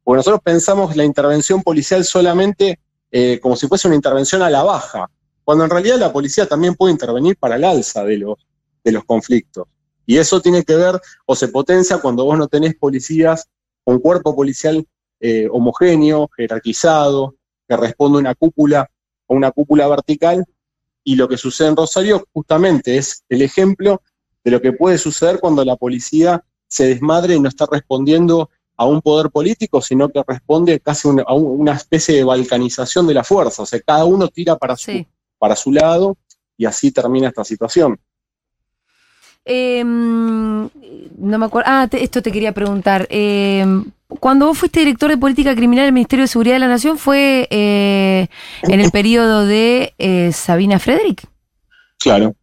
Porque 0.03 0.17
nosotros 0.17 0.41
pensamos 0.43 0.95
la 0.95 1.03
intervención 1.03 1.61
policial 1.61 2.03
solamente 2.03 2.79
eh, 3.11 3.39
como 3.41 3.57
si 3.57 3.67
fuese 3.67 3.87
una 3.87 3.95
intervención 3.95 4.41
a 4.41 4.49
la 4.49 4.63
baja, 4.63 5.09
cuando 5.43 5.65
en 5.65 5.69
realidad 5.69 5.97
la 5.97 6.13
policía 6.13 6.47
también 6.47 6.75
puede 6.75 6.93
intervenir 6.93 7.35
para 7.37 7.57
el 7.57 7.65
alza 7.65 8.05
de 8.05 8.17
los, 8.17 8.37
de 8.83 8.91
los 8.93 9.03
conflictos. 9.03 9.67
Y 10.05 10.17
eso 10.17 10.41
tiene 10.41 10.63
que 10.63 10.75
ver 10.75 10.99
o 11.25 11.35
se 11.35 11.49
potencia 11.49 11.97
cuando 11.97 12.23
vos 12.23 12.37
no 12.37 12.47
tenés 12.47 12.75
policías 12.75 13.49
con 13.83 13.99
cuerpo 13.99 14.33
policial 14.33 14.87
eh, 15.19 15.47
homogéneo, 15.51 16.29
jerarquizado, 16.35 17.35
que 17.67 17.75
responde 17.75 18.17
a 18.17 18.21
una 18.21 18.35
cúpula 18.35 18.89
o 19.27 19.35
una 19.35 19.51
cúpula 19.51 19.87
vertical. 19.87 20.45
Y 21.03 21.15
lo 21.15 21.27
que 21.27 21.37
sucede 21.37 21.69
en 21.69 21.75
Rosario 21.75 22.27
justamente 22.33 22.97
es 22.97 23.23
el 23.29 23.41
ejemplo 23.41 24.01
de 24.43 24.51
lo 24.51 24.61
que 24.61 24.73
puede 24.73 24.97
suceder 24.97 25.39
cuando 25.39 25.63
la 25.65 25.75
policía 25.75 26.43
se 26.67 26.87
desmadre 26.87 27.35
y 27.35 27.39
no 27.39 27.49
está 27.49 27.67
respondiendo 27.69 28.49
a 28.77 28.85
un 28.85 29.01
poder 29.01 29.29
político, 29.29 29.81
sino 29.81 30.09
que 30.09 30.23
responde 30.25 30.79
casi 30.79 31.07
a 31.27 31.33
una 31.33 31.73
especie 31.73 32.15
de 32.15 32.23
balcanización 32.23 33.05
de 33.07 33.13
la 33.13 33.23
fuerza. 33.23 33.63
O 33.63 33.65
sea, 33.65 33.79
cada 33.79 34.05
uno 34.05 34.27
tira 34.27 34.57
para, 34.57 34.75
su, 34.75 35.05
para 35.37 35.55
su 35.55 35.71
lado 35.71 36.17
y 36.57 36.65
así 36.65 36.91
termina 36.91 37.27
esta 37.27 37.43
situación. 37.43 37.99
Em, 39.43 40.69
no 41.17 41.39
me 41.39 41.45
acuerdo. 41.45 41.69
Ah, 41.69 41.87
esto 41.91 42.21
te 42.21 42.31
quería 42.31 42.53
preguntar. 42.53 43.07
Em, 43.09 43.85
cuando 44.19 44.47
vos 44.47 44.57
fuiste 44.57 44.79
director 44.79 45.09
de 45.09 45.17
política 45.17 45.55
criminal 45.55 45.85
del 45.85 45.93
Ministerio 45.93 46.23
de 46.23 46.27
Seguridad 46.27 46.55
de 46.55 46.59
la 46.59 46.67
Nación, 46.67 46.97
¿fue 46.97 47.47
eh, 47.49 48.27
en 48.63 48.79
el 48.79 48.91
periodo 48.91 49.45
de 49.45 49.93
eh, 49.97 50.31
Sabina 50.33 50.79
Frederick? 50.79 51.27
Claro. 51.99 52.35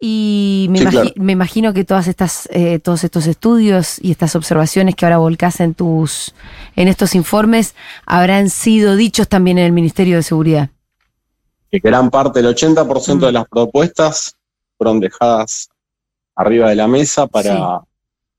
Y 0.00 0.66
me, 0.70 1.32
imagino 1.32 1.72
que 1.72 1.84
todas 1.84 2.08
estas, 2.08 2.46
eh, 2.52 2.78
todos 2.78 3.04
estos 3.04 3.26
estudios 3.26 3.98
y 4.02 4.10
estas 4.10 4.36
observaciones 4.36 4.94
que 4.94 5.06
ahora 5.06 5.18
volcás 5.18 5.60
en 5.60 5.74
tus, 5.74 6.34
en 6.76 6.88
estos 6.88 7.14
informes, 7.14 7.74
habrán 8.04 8.50
sido 8.50 8.96
dichos 8.96 9.28
también 9.28 9.58
en 9.58 9.64
el 9.64 9.72
Ministerio 9.72 10.16
de 10.16 10.22
Seguridad. 10.22 10.68
Que 11.70 11.78
gran 11.78 12.10
parte, 12.10 12.40
el 12.40 12.46
80% 12.46 13.18
de 13.18 13.30
mm. 13.30 13.34
las 13.34 13.48
propuestas 13.48 14.36
fueron 14.76 15.00
dejadas 15.00 15.70
arriba 16.36 16.68
de 16.68 16.74
la 16.76 16.86
mesa 16.86 17.26
para 17.26 17.80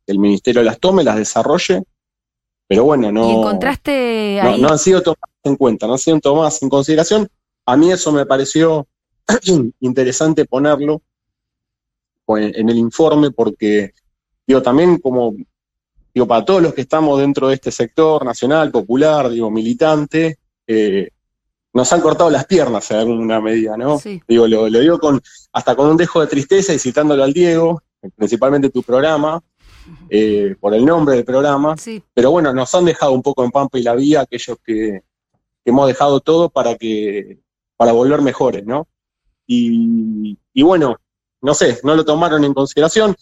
que 0.06 0.12
el 0.12 0.20
ministerio 0.20 0.62
las 0.62 0.80
tome, 0.80 1.04
las 1.04 1.16
desarrolle, 1.16 1.84
pero 2.68 2.84
bueno, 2.84 3.12
no, 3.12 3.30
encontraste 3.30 4.40
no, 4.60 4.70
han 4.70 4.80
sido 4.80 5.02
tomadas 5.02 5.30
en 5.44 5.56
cuenta, 5.56 5.86
no 5.86 5.94
han 5.94 6.00
sido 6.00 6.20
tomadas 6.20 6.62
en 6.64 6.70
consideración. 6.70 7.28
A 7.66 7.78
mí 7.78 7.92
eso 7.92 8.12
me 8.12 8.26
pareció 8.26 8.88
interesante 9.80 10.46
ponerlo 10.46 11.02
en, 12.28 12.70
el 12.70 12.78
informe 12.78 13.32
porque, 13.32 13.92
digo, 14.48 14.62
también 14.62 14.98
como, 14.98 15.36
digo, 16.14 16.28
para 16.28 16.44
todos 16.44 16.62
los 16.62 16.74
que 16.74 16.82
estamos 16.82 17.20
dentro 17.20 17.50
de 17.50 17.56
este 17.56 17.72
sector 17.72 18.26
nacional, 18.26 18.72
popular, 18.72 19.30
digo, 19.30 19.52
militante, 19.52 20.40
eh, 20.66 21.10
nos 21.74 21.92
han 21.94 22.02
cortado 22.02 22.30
las 22.30 22.46
piernas 22.46 22.90
en 22.90 22.98
alguna 22.98 23.42
medida, 23.42 23.78
¿no? 23.78 24.00
Digo, 24.28 24.48
lo, 24.48 24.70
lo, 24.70 24.80
digo 24.80 24.98
con, 24.98 25.22
hasta 25.52 25.76
con 25.76 25.90
un 25.90 25.98
dejo 25.98 26.22
de 26.22 26.28
tristeza 26.28 26.74
y 26.74 26.80
citándolo 26.80 27.24
al 27.24 27.34
Diego, 27.34 27.84
principalmente 28.16 28.70
tu 28.70 28.82
programa, 28.82 29.44
eh, 30.10 30.56
por 30.60 30.74
el 30.74 30.86
nombre 30.86 31.16
del 31.16 31.26
programa. 31.26 31.76
Pero 32.14 32.32
bueno, 32.32 32.54
nos 32.54 32.74
han 32.76 32.86
dejado 32.86 33.12
un 33.12 33.22
poco 33.22 33.44
en 33.44 33.52
Pampa 33.52 33.78
y 33.78 33.84
la 33.84 33.96
Vía 33.96 34.22
aquellos 34.22 34.58
que, 34.64 35.02
hemos 35.66 35.88
dejado 35.88 36.20
todo 36.20 36.50
para 36.50 36.76
que 36.76 37.40
para 37.76 37.92
volver 37.92 38.22
mejores, 38.22 38.66
¿no? 38.66 38.88
Y, 39.48 40.38
bueno, 40.64 40.98
no 41.42 41.54
sé, 41.54 41.80
no 41.84 41.96
lo 41.96 42.06
tomaron 42.06 42.44
en 42.44 42.54
consideración. 42.54 43.16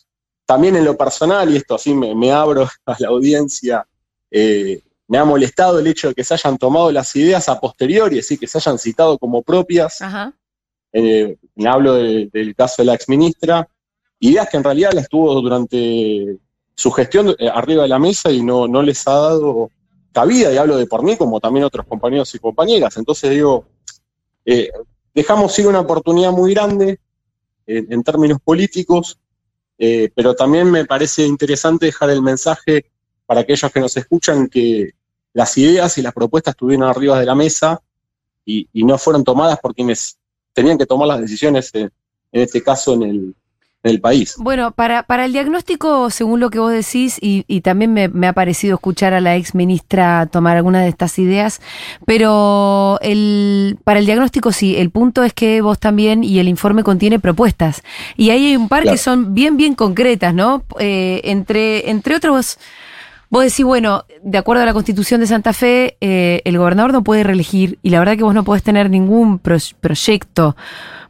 También 0.46 0.76
en 0.76 0.86
lo 0.86 0.98
personal, 0.98 1.52
y 1.52 1.58
esto 1.58 1.76
así 1.76 1.94
me, 1.94 2.32
abro 2.32 2.68
a 2.86 2.96
la 3.00 3.08
audiencia, 3.08 3.88
eh, 4.30 4.82
me 5.08 5.18
ha 5.18 5.26
molestado 5.26 5.80
el 5.80 5.88
hecho 5.88 6.10
de 6.10 6.16
que 6.16 6.24
se 6.24 6.34
hayan 6.34 6.58
tomado 6.58 6.92
las 6.92 7.16
ideas 7.16 7.50
a 7.50 7.60
posteriori, 7.60 8.20
es 8.20 8.26
decir, 8.26 8.40
que 8.40 8.48
se 8.48 8.58
hayan 8.58 8.78
citado 8.78 9.18
como 9.18 9.42
propias. 9.42 10.00
Eh, 10.92 11.38
me 11.56 11.70
hablo 11.70 11.94
del 11.96 12.54
caso 12.56 12.84
de 12.84 12.86
la 12.86 12.94
exministra, 12.94 13.68
ideas 14.20 14.48
que 14.50 14.58
en 14.58 14.64
realidad 14.64 14.94
las 14.94 15.10
tuvo 15.10 15.42
durante 15.42 16.38
su 16.76 16.92
gestión 16.92 17.36
eh, 17.38 17.50
arriba 17.54 17.84
de 17.84 17.90
la 17.90 18.00
mesa 18.00 18.32
y 18.32 18.44
no, 18.44 18.68
no 18.68 18.82
les 18.82 19.08
ha 19.08 19.14
dado 19.14 19.70
cabida, 20.12 20.54
y 20.54 20.58
hablo 20.58 20.78
de 20.78 20.86
por 20.86 21.04
mí 21.04 21.18
como 21.18 21.40
también 21.40 21.66
otros 21.66 21.86
compañeros 21.88 22.34
y 22.36 22.40
compañeras. 22.40 22.98
Entonces 22.98 23.32
digo, 23.32 23.66
eh, 24.46 24.70
dejamos 25.14 25.58
ir 25.60 25.68
una 25.68 25.80
oportunidad 25.80 26.32
muy 26.32 26.54
grande 26.54 27.00
en, 27.66 28.04
términos 28.04 28.40
políticos, 28.44 29.18
eh, 29.78 30.12
pero 30.14 30.36
también 30.36 30.70
me 30.70 30.86
parece 30.86 31.26
interesante 31.26 31.88
dejar 31.88 32.10
el 32.10 32.22
mensaje 32.22 32.86
para 33.26 33.42
aquellos 33.42 33.72
que 33.72 33.80
nos 33.80 33.96
escuchan 33.98 34.48
que 34.48 34.92
las 35.34 35.58
ideas 35.58 35.98
y 35.98 36.02
las 36.02 36.14
propuestas 36.14 36.54
estuvieron 36.54 36.88
arriba 36.88 37.20
de 37.20 37.26
la 37.26 37.36
mesa 37.36 37.82
y, 38.46 38.68
no 38.74 38.98
fueron 38.98 39.24
tomadas 39.24 39.60
por 39.60 39.74
quienes 39.74 40.18
tenían 40.52 40.78
que 40.78 40.86
tomar 40.86 41.08
las 41.08 41.22
decisiones, 41.22 41.72
en 41.74 41.90
este 42.32 42.62
caso 42.62 42.94
en 42.94 43.04
el, 43.04 43.36
el 43.84 44.00
país. 44.00 44.36
Bueno, 44.38 44.72
para, 44.72 45.04
para 45.04 45.26
el 45.26 45.34
diagnóstico, 45.34 46.10
según 46.10 46.40
lo 46.40 46.50
que 46.50 46.60
vos 46.60 46.72
decís, 46.72 47.18
y, 47.22 47.44
y 47.48 47.62
también 47.62 47.94
me, 47.94 48.28
ha 48.28 48.34
parecido 48.34 48.76
escuchar 48.76 49.14
a 49.14 49.20
la 49.20 49.36
ex 49.36 49.54
ministra 49.54 50.26
tomar 50.28 50.56
alguna 50.56 50.82
de 50.82 50.88
estas 50.88 51.20
ideas, 51.20 51.62
pero 52.06 52.98
el, 53.02 53.78
para 53.84 54.00
el 54.00 54.06
diagnóstico 54.06 54.52
sí, 54.54 54.78
el 54.78 54.90
punto 54.90 55.24
es 55.24 55.34
que 55.34 55.62
vos 55.62 55.80
también 55.80 56.24
y 56.24 56.40
el 56.40 56.48
informe 56.48 56.84
contiene 56.84 57.20
propuestas. 57.20 57.84
Y 58.16 58.30
ahí 58.30 58.48
hay 58.48 58.56
un 58.56 58.70
par 58.70 58.84
que 58.84 58.98
son 58.98 59.34
bien, 59.34 59.58
bien 59.58 59.76
concretas, 59.76 60.34
¿no? 60.34 60.64
Eh, 60.80 61.22
entre, 61.26 61.90
entre 61.90 62.16
otros... 62.16 62.58
Vos 63.34 63.46
decís, 63.46 63.66
bueno, 63.66 64.06
de 64.22 64.38
acuerdo 64.38 64.62
a 64.62 64.66
la 64.68 64.74
constitución 64.74 65.20
de 65.20 65.26
Santa 65.26 65.54
Fe, 65.54 65.98
eh, 66.02 66.44
el 66.46 66.56
gobernador 66.56 66.94
no 66.94 67.04
puede 67.04 67.24
reelegir 67.24 67.80
y 67.82 67.90
la 67.90 67.98
verdad 67.98 68.16
que 68.16 68.24
vos 68.24 68.36
no 68.36 68.44
podés 68.44 68.62
tener 68.62 68.92
ningún 68.92 69.40
proyecto 69.40 70.56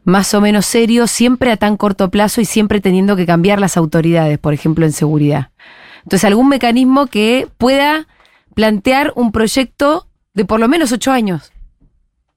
más 0.06 0.34
o 0.34 0.39
menos 0.39 0.65
serio, 0.65 1.08
siempre 1.08 1.51
a 1.51 1.58
tan 1.58 1.75
corto 1.75 2.10
plazo 2.10 2.39
y 2.39 2.46
siempre 2.46 2.80
teniendo 2.80 3.18
que 3.18 3.25
cambiar 3.25 3.60
las 3.60 3.75
autoridades, 3.75 4.39
por 4.39 4.53
ejemplo, 4.53 4.86
en 4.86 4.94
seguridad. 4.94 5.50
Entonces, 6.03 6.24
algún 6.24 6.48
mecanismo 6.48 7.08
que 7.08 7.50
pueda 7.58 8.08
plantear 8.56 9.12
un 9.18 9.34
proyecto 9.34 10.08
de 10.34 10.46
por 10.46 10.62
lo 10.62 10.70
menos 10.70 10.94
ocho 10.94 11.12
años. 11.12 11.51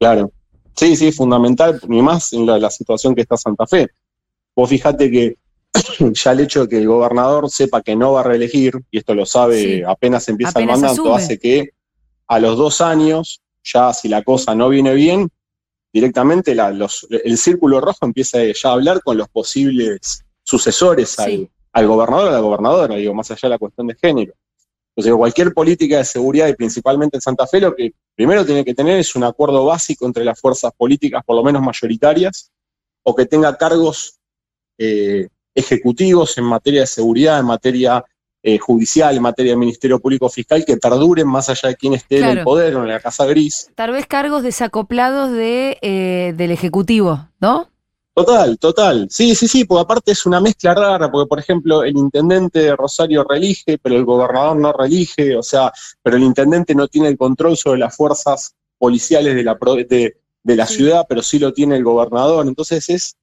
Claro. 0.00 0.32
Sí, 0.74 0.96
sí, 0.96 1.12
fundamental, 1.12 1.80
ni 1.86 2.02
más 2.02 2.32
en 2.32 2.44
la, 2.44 2.70
situación 2.70 3.14
que 3.14 3.20
está 3.20 3.36
Santa 3.36 3.68
Fe. 3.68 3.86
Vos 4.56 4.68
fijate 4.68 5.12
que 5.12 5.36
ya 6.12 6.32
el 6.32 6.40
hecho 6.40 6.62
de 6.62 6.68
que 6.68 6.78
el 6.78 6.88
gobernador 6.88 7.50
sepa 7.50 7.82
que 7.82 7.96
no 7.96 8.12
va 8.12 8.20
a 8.20 8.24
reelegir, 8.24 8.74
y 8.90 8.98
esto 8.98 9.14
lo 9.14 9.26
sabe 9.26 9.84
apenas 9.86 10.28
empieza 10.28 10.58
el 10.58 10.66
mandato, 10.66 11.14
hace 11.14 11.38
que 11.38 11.70
a 12.26 12.38
los 12.38 12.56
dos 12.56 12.80
años, 12.80 13.40
ya 13.62 13.92
si 13.92 14.08
la 14.08 14.22
cosa 14.22 14.54
no 14.54 14.68
viene 14.68 14.94
bien, 14.94 15.28
directamente 15.92 16.54
el 16.54 17.38
círculo 17.38 17.80
rojo 17.80 18.04
empieza 18.04 18.38
ya 18.44 18.68
a 18.68 18.72
hablar 18.72 19.00
con 19.02 19.16
los 19.16 19.28
posibles 19.28 20.24
sucesores 20.42 21.18
al, 21.18 21.86
gobernador 21.86 22.26
o 22.26 22.28
a 22.28 22.32
la 22.32 22.40
gobernadora, 22.40 22.96
digo, 22.96 23.14
más 23.14 23.30
allá 23.30 23.40
de 23.42 23.50
la 23.50 23.58
cuestión 23.58 23.86
de 23.86 23.94
género. 23.94 24.34
Entonces, 24.90 25.14
cualquier 25.14 25.52
política 25.52 25.98
de 25.98 26.04
seguridad 26.04 26.48
y 26.48 26.54
principalmente 26.54 27.18
en 27.18 27.20
Santa 27.20 27.46
Fe, 27.46 27.60
lo 27.60 27.74
que 27.74 27.92
primero 28.14 28.46
tiene 28.46 28.64
que 28.64 28.74
tener 28.74 28.98
es 28.98 29.14
un 29.14 29.24
acuerdo 29.24 29.64
básico 29.66 30.06
entre 30.06 30.24
las 30.24 30.40
fuerzas 30.40 30.72
políticas, 30.74 31.22
por 31.24 31.36
lo 31.36 31.44
menos 31.44 31.62
mayoritarias, 31.62 32.50
o 33.02 33.14
que 33.14 33.26
tenga 33.26 33.56
cargos 33.56 34.18
eh, 34.78 35.28
ejecutivos 35.56 36.38
en 36.38 36.44
materia 36.44 36.82
de 36.82 36.86
seguridad, 36.86 37.40
en 37.40 37.46
materia 37.46 38.04
eh, 38.42 38.58
judicial, 38.58 39.16
en 39.16 39.22
materia 39.22 39.52
de 39.52 39.56
Ministerio 39.56 39.98
Público 39.98 40.28
Fiscal, 40.28 40.64
que 40.64 40.76
perduren 40.76 41.26
más 41.26 41.48
allá 41.48 41.70
de 41.70 41.76
quién 41.76 41.94
esté 41.94 42.18
en 42.18 42.26
el 42.26 42.44
poder 42.44 42.76
o 42.76 42.82
en 42.82 42.88
la 42.88 43.00
Casa 43.00 43.26
Gris. 43.26 43.70
Tal 43.74 43.90
vez 43.90 44.06
cargos 44.06 44.44
desacoplados 44.44 45.32
de, 45.32 45.78
eh, 45.82 46.32
del 46.36 46.52
Ejecutivo, 46.52 47.28
¿no? 47.40 47.68
Total, 48.14 48.58
total. 48.58 49.08
Sí, 49.10 49.34
sí, 49.34 49.48
sí, 49.48 49.64
porque 49.64 49.82
aparte 49.82 50.12
es 50.12 50.24
una 50.24 50.40
mezcla 50.40 50.74
rara, 50.74 51.10
porque 51.10 51.28
por 51.28 51.38
ejemplo 51.38 51.82
el 51.82 51.96
intendente 51.96 52.60
de 52.60 52.76
Rosario 52.76 53.24
relige, 53.24 53.76
pero 53.76 53.96
el 53.96 54.04
gobernador 54.04 54.56
no 54.56 54.72
relige, 54.72 55.36
o 55.36 55.42
sea, 55.42 55.72
pero 56.02 56.16
el 56.16 56.22
intendente 56.22 56.74
no 56.74 56.88
tiene 56.88 57.08
el 57.08 57.18
control 57.18 57.56
sobre 57.56 57.80
las 57.80 57.94
fuerzas 57.94 58.54
policiales 58.78 59.34
de 59.34 59.42
la, 59.42 59.58
de, 59.88 60.16
de 60.42 60.56
la 60.56 60.66
ciudad, 60.66 61.04
pero 61.08 61.22
sí 61.22 61.38
lo 61.38 61.52
tiene 61.52 61.76
el 61.76 61.84
gobernador. 61.84 62.46
Entonces 62.46 62.88
es, 62.88 63.16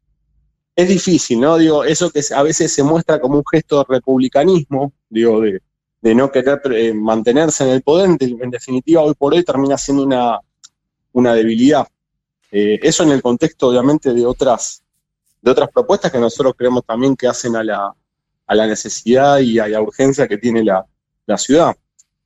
es 0.75 0.87
difícil, 0.87 1.39
¿no? 1.39 1.57
Digo, 1.57 1.83
eso 1.83 2.09
que 2.09 2.21
a 2.35 2.43
veces 2.43 2.73
se 2.73 2.83
muestra 2.83 3.19
como 3.19 3.37
un 3.37 3.43
gesto 3.49 3.79
de 3.79 3.85
republicanismo, 3.95 4.93
digo, 5.09 5.41
de, 5.41 5.61
no 6.15 6.31
querer 6.31 6.61
eh, 6.71 6.93
mantenerse 6.93 7.63
en 7.63 7.69
el 7.69 7.81
poder, 7.81 8.17
en, 8.19 8.49
definitiva, 8.49 9.01
hoy 9.01 9.13
por 9.13 9.33
hoy 9.33 9.43
termina 9.43 9.77
siendo 9.77 10.03
una, 10.03 10.39
una 11.13 11.33
debilidad. 11.33 11.87
Eh, 12.51 12.79
eso 12.83 13.03
en 13.03 13.11
el 13.11 13.21
contexto, 13.21 13.69
obviamente, 13.69 14.13
de 14.13 14.25
otras, 14.25 14.83
de 15.41 15.51
otras 15.51 15.69
propuestas 15.71 16.11
que 16.11 16.19
nosotros 16.19 16.55
creemos 16.57 16.83
también 16.85 17.15
que 17.15 17.27
hacen 17.27 17.55
a 17.55 17.63
la, 17.63 17.93
a 18.45 18.55
la 18.55 18.67
necesidad 18.67 19.39
y 19.39 19.59
a 19.59 19.67
la 19.67 19.81
urgencia 19.81 20.27
que 20.27 20.37
tiene 20.37 20.63
la, 20.63 20.85
ciudad, 21.37 21.75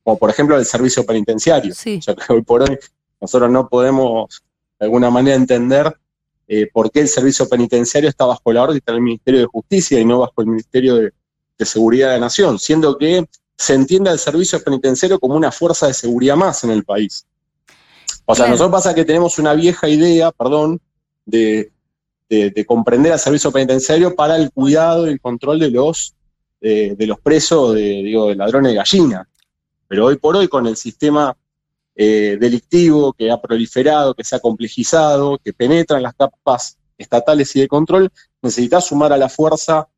como 0.02 0.18
por 0.18 0.28
ejemplo 0.28 0.58
el 0.58 0.64
servicio 0.64 1.06
penitenciario. 1.06 1.72
O 1.72 1.74
sea, 1.74 2.14
que 2.14 2.32
hoy 2.32 2.42
por 2.42 2.62
hoy 2.62 2.78
nosotros 3.20 3.50
no 3.50 3.68
podemos 3.68 4.42
de 4.78 4.86
alguna 4.86 5.08
manera 5.10 5.36
entender 5.36 5.96
eh, 6.48 6.68
por 6.72 6.90
qué 6.90 7.00
el 7.00 7.08
servicio 7.08 7.48
penitenciario 7.48 8.08
está 8.08 8.24
bajo 8.24 8.52
la 8.52 8.62
órbita 8.62 8.92
del 8.92 9.02
Ministerio 9.02 9.40
de 9.40 9.46
Justicia 9.46 10.00
y 10.00 10.04
no 10.04 10.20
bajo 10.20 10.40
el 10.40 10.46
Ministerio 10.46 10.96
de, 10.96 11.12
de 11.58 11.64
Seguridad 11.66 12.08
de 12.08 12.14
la 12.14 12.20
Nación, 12.20 12.58
siendo 12.58 12.96
que 12.96 13.24
se 13.56 13.74
entiende 13.74 14.08
al 14.10 14.18
servicio 14.18 14.62
penitenciario 14.62 15.18
como 15.18 15.34
una 15.34 15.52
fuerza 15.52 15.86
de 15.88 15.94
seguridad 15.94 16.36
más 16.36 16.64
en 16.64 16.70
el 16.70 16.84
país. 16.84 17.26
O 18.24 18.34
sea, 18.34 18.46
nosotros 18.52 18.72
pasa 18.72 18.94
que 18.94 19.04
tenemos 19.04 19.38
una 19.38 19.54
vieja 19.54 19.88
idea, 19.88 20.30
perdón, 20.32 20.80
de, 21.26 21.70
de- 22.28 22.50
de 22.50 22.64
comprender 22.66 23.12
al 23.12 23.18
servicio 23.18 23.50
penitenciario 23.50 24.14
para 24.14 24.36
el 24.36 24.50
cuidado 24.52 25.06
y 25.06 25.10
el 25.12 25.20
control 25.20 25.58
de 25.58 25.70
los, 25.70 26.14
eh, 26.60 26.94
de 26.96 27.06
los 27.06 27.18
presos, 27.20 27.74
de, 27.74 27.80
digo, 27.80 28.28
de 28.28 28.36
ladrones 28.36 28.72
de 28.72 28.76
gallina. 28.76 29.28
Pero 29.88 30.06
hoy 30.06 30.16
por 30.16 30.36
hoy, 30.36 30.46
con 30.48 30.66
el 30.66 30.76
sistema 30.76 31.36
eh, 32.00 32.38
delictivo 32.40 33.12
que 33.12 33.28
ha 33.28 33.40
proliferado, 33.42 34.14
que 34.14 34.22
se 34.22 34.36
ha 34.36 34.38
complejizado, 34.38 35.36
que 35.38 35.52
penetra 35.52 35.96
en 35.96 36.04
las 36.04 36.14
capas 36.14 36.78
estatales 36.96 37.54
y 37.56 37.60
de 37.60 37.66
control, 37.66 38.08
necesitas 38.40 38.86
sumar 38.86 39.12
a 39.12 39.16
la 39.16 39.28
fuerza, 39.28 39.88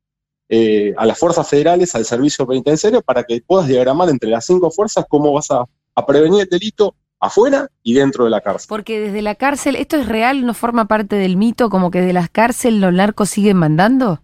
eh, 0.49 0.95
a 0.97 1.05
las 1.05 1.19
fuerzas 1.19 1.47
federales, 1.47 1.93
al 1.93 2.03
servicio 2.05 2.47
penitenciario, 2.47 3.03
para 3.03 3.23
que 3.23 3.39
puedas 3.45 3.67
diagramar 3.67 4.09
entre 4.09 4.31
las 4.31 4.47
cinco 4.47 4.71
fuerzas 4.71 5.05
cómo 5.07 5.31
vas 5.31 5.51
a, 5.51 5.63
a 5.93 6.05
prevenir 6.07 6.41
el 6.41 6.49
delito 6.49 6.95
afuera 7.19 7.69
y 7.83 7.93
dentro 7.93 8.23
de 8.23 8.31
la 8.31 8.41
cárcel. 8.41 8.65
Porque 8.67 8.99
desde 8.99 9.21
la 9.21 9.35
cárcel, 9.35 9.75
¿esto 9.75 9.95
es 9.97 10.07
real? 10.07 10.43
¿No 10.43 10.55
forma 10.55 10.87
parte 10.87 11.17
del 11.17 11.37
mito 11.37 11.69
como 11.69 11.91
que 11.91 12.01
de 12.01 12.13
las 12.13 12.31
cárceles 12.31 12.81
los 12.81 12.93
narcos 12.93 13.29
siguen 13.29 13.57
mandando? 13.57 14.23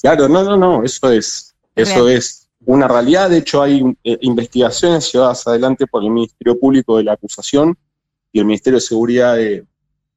Claro, 0.00 0.26
no, 0.26 0.42
no, 0.42 0.56
no, 0.56 0.84
eso 0.84 1.12
es, 1.12 1.54
eso 1.74 2.08
es 2.08 2.47
una 2.68 2.86
realidad. 2.86 3.30
De 3.30 3.38
hecho, 3.38 3.62
hay 3.62 3.82
eh, 4.04 4.18
investigaciones 4.20 5.10
llevadas 5.10 5.46
adelante 5.46 5.86
por 5.86 6.04
el 6.04 6.10
Ministerio 6.10 6.58
Público 6.60 6.98
de 6.98 7.04
la 7.04 7.14
Acusación 7.14 7.76
y 8.30 8.40
el 8.40 8.44
Ministerio 8.44 8.76
de 8.76 8.82
Seguridad 8.82 9.36
de, 9.36 9.64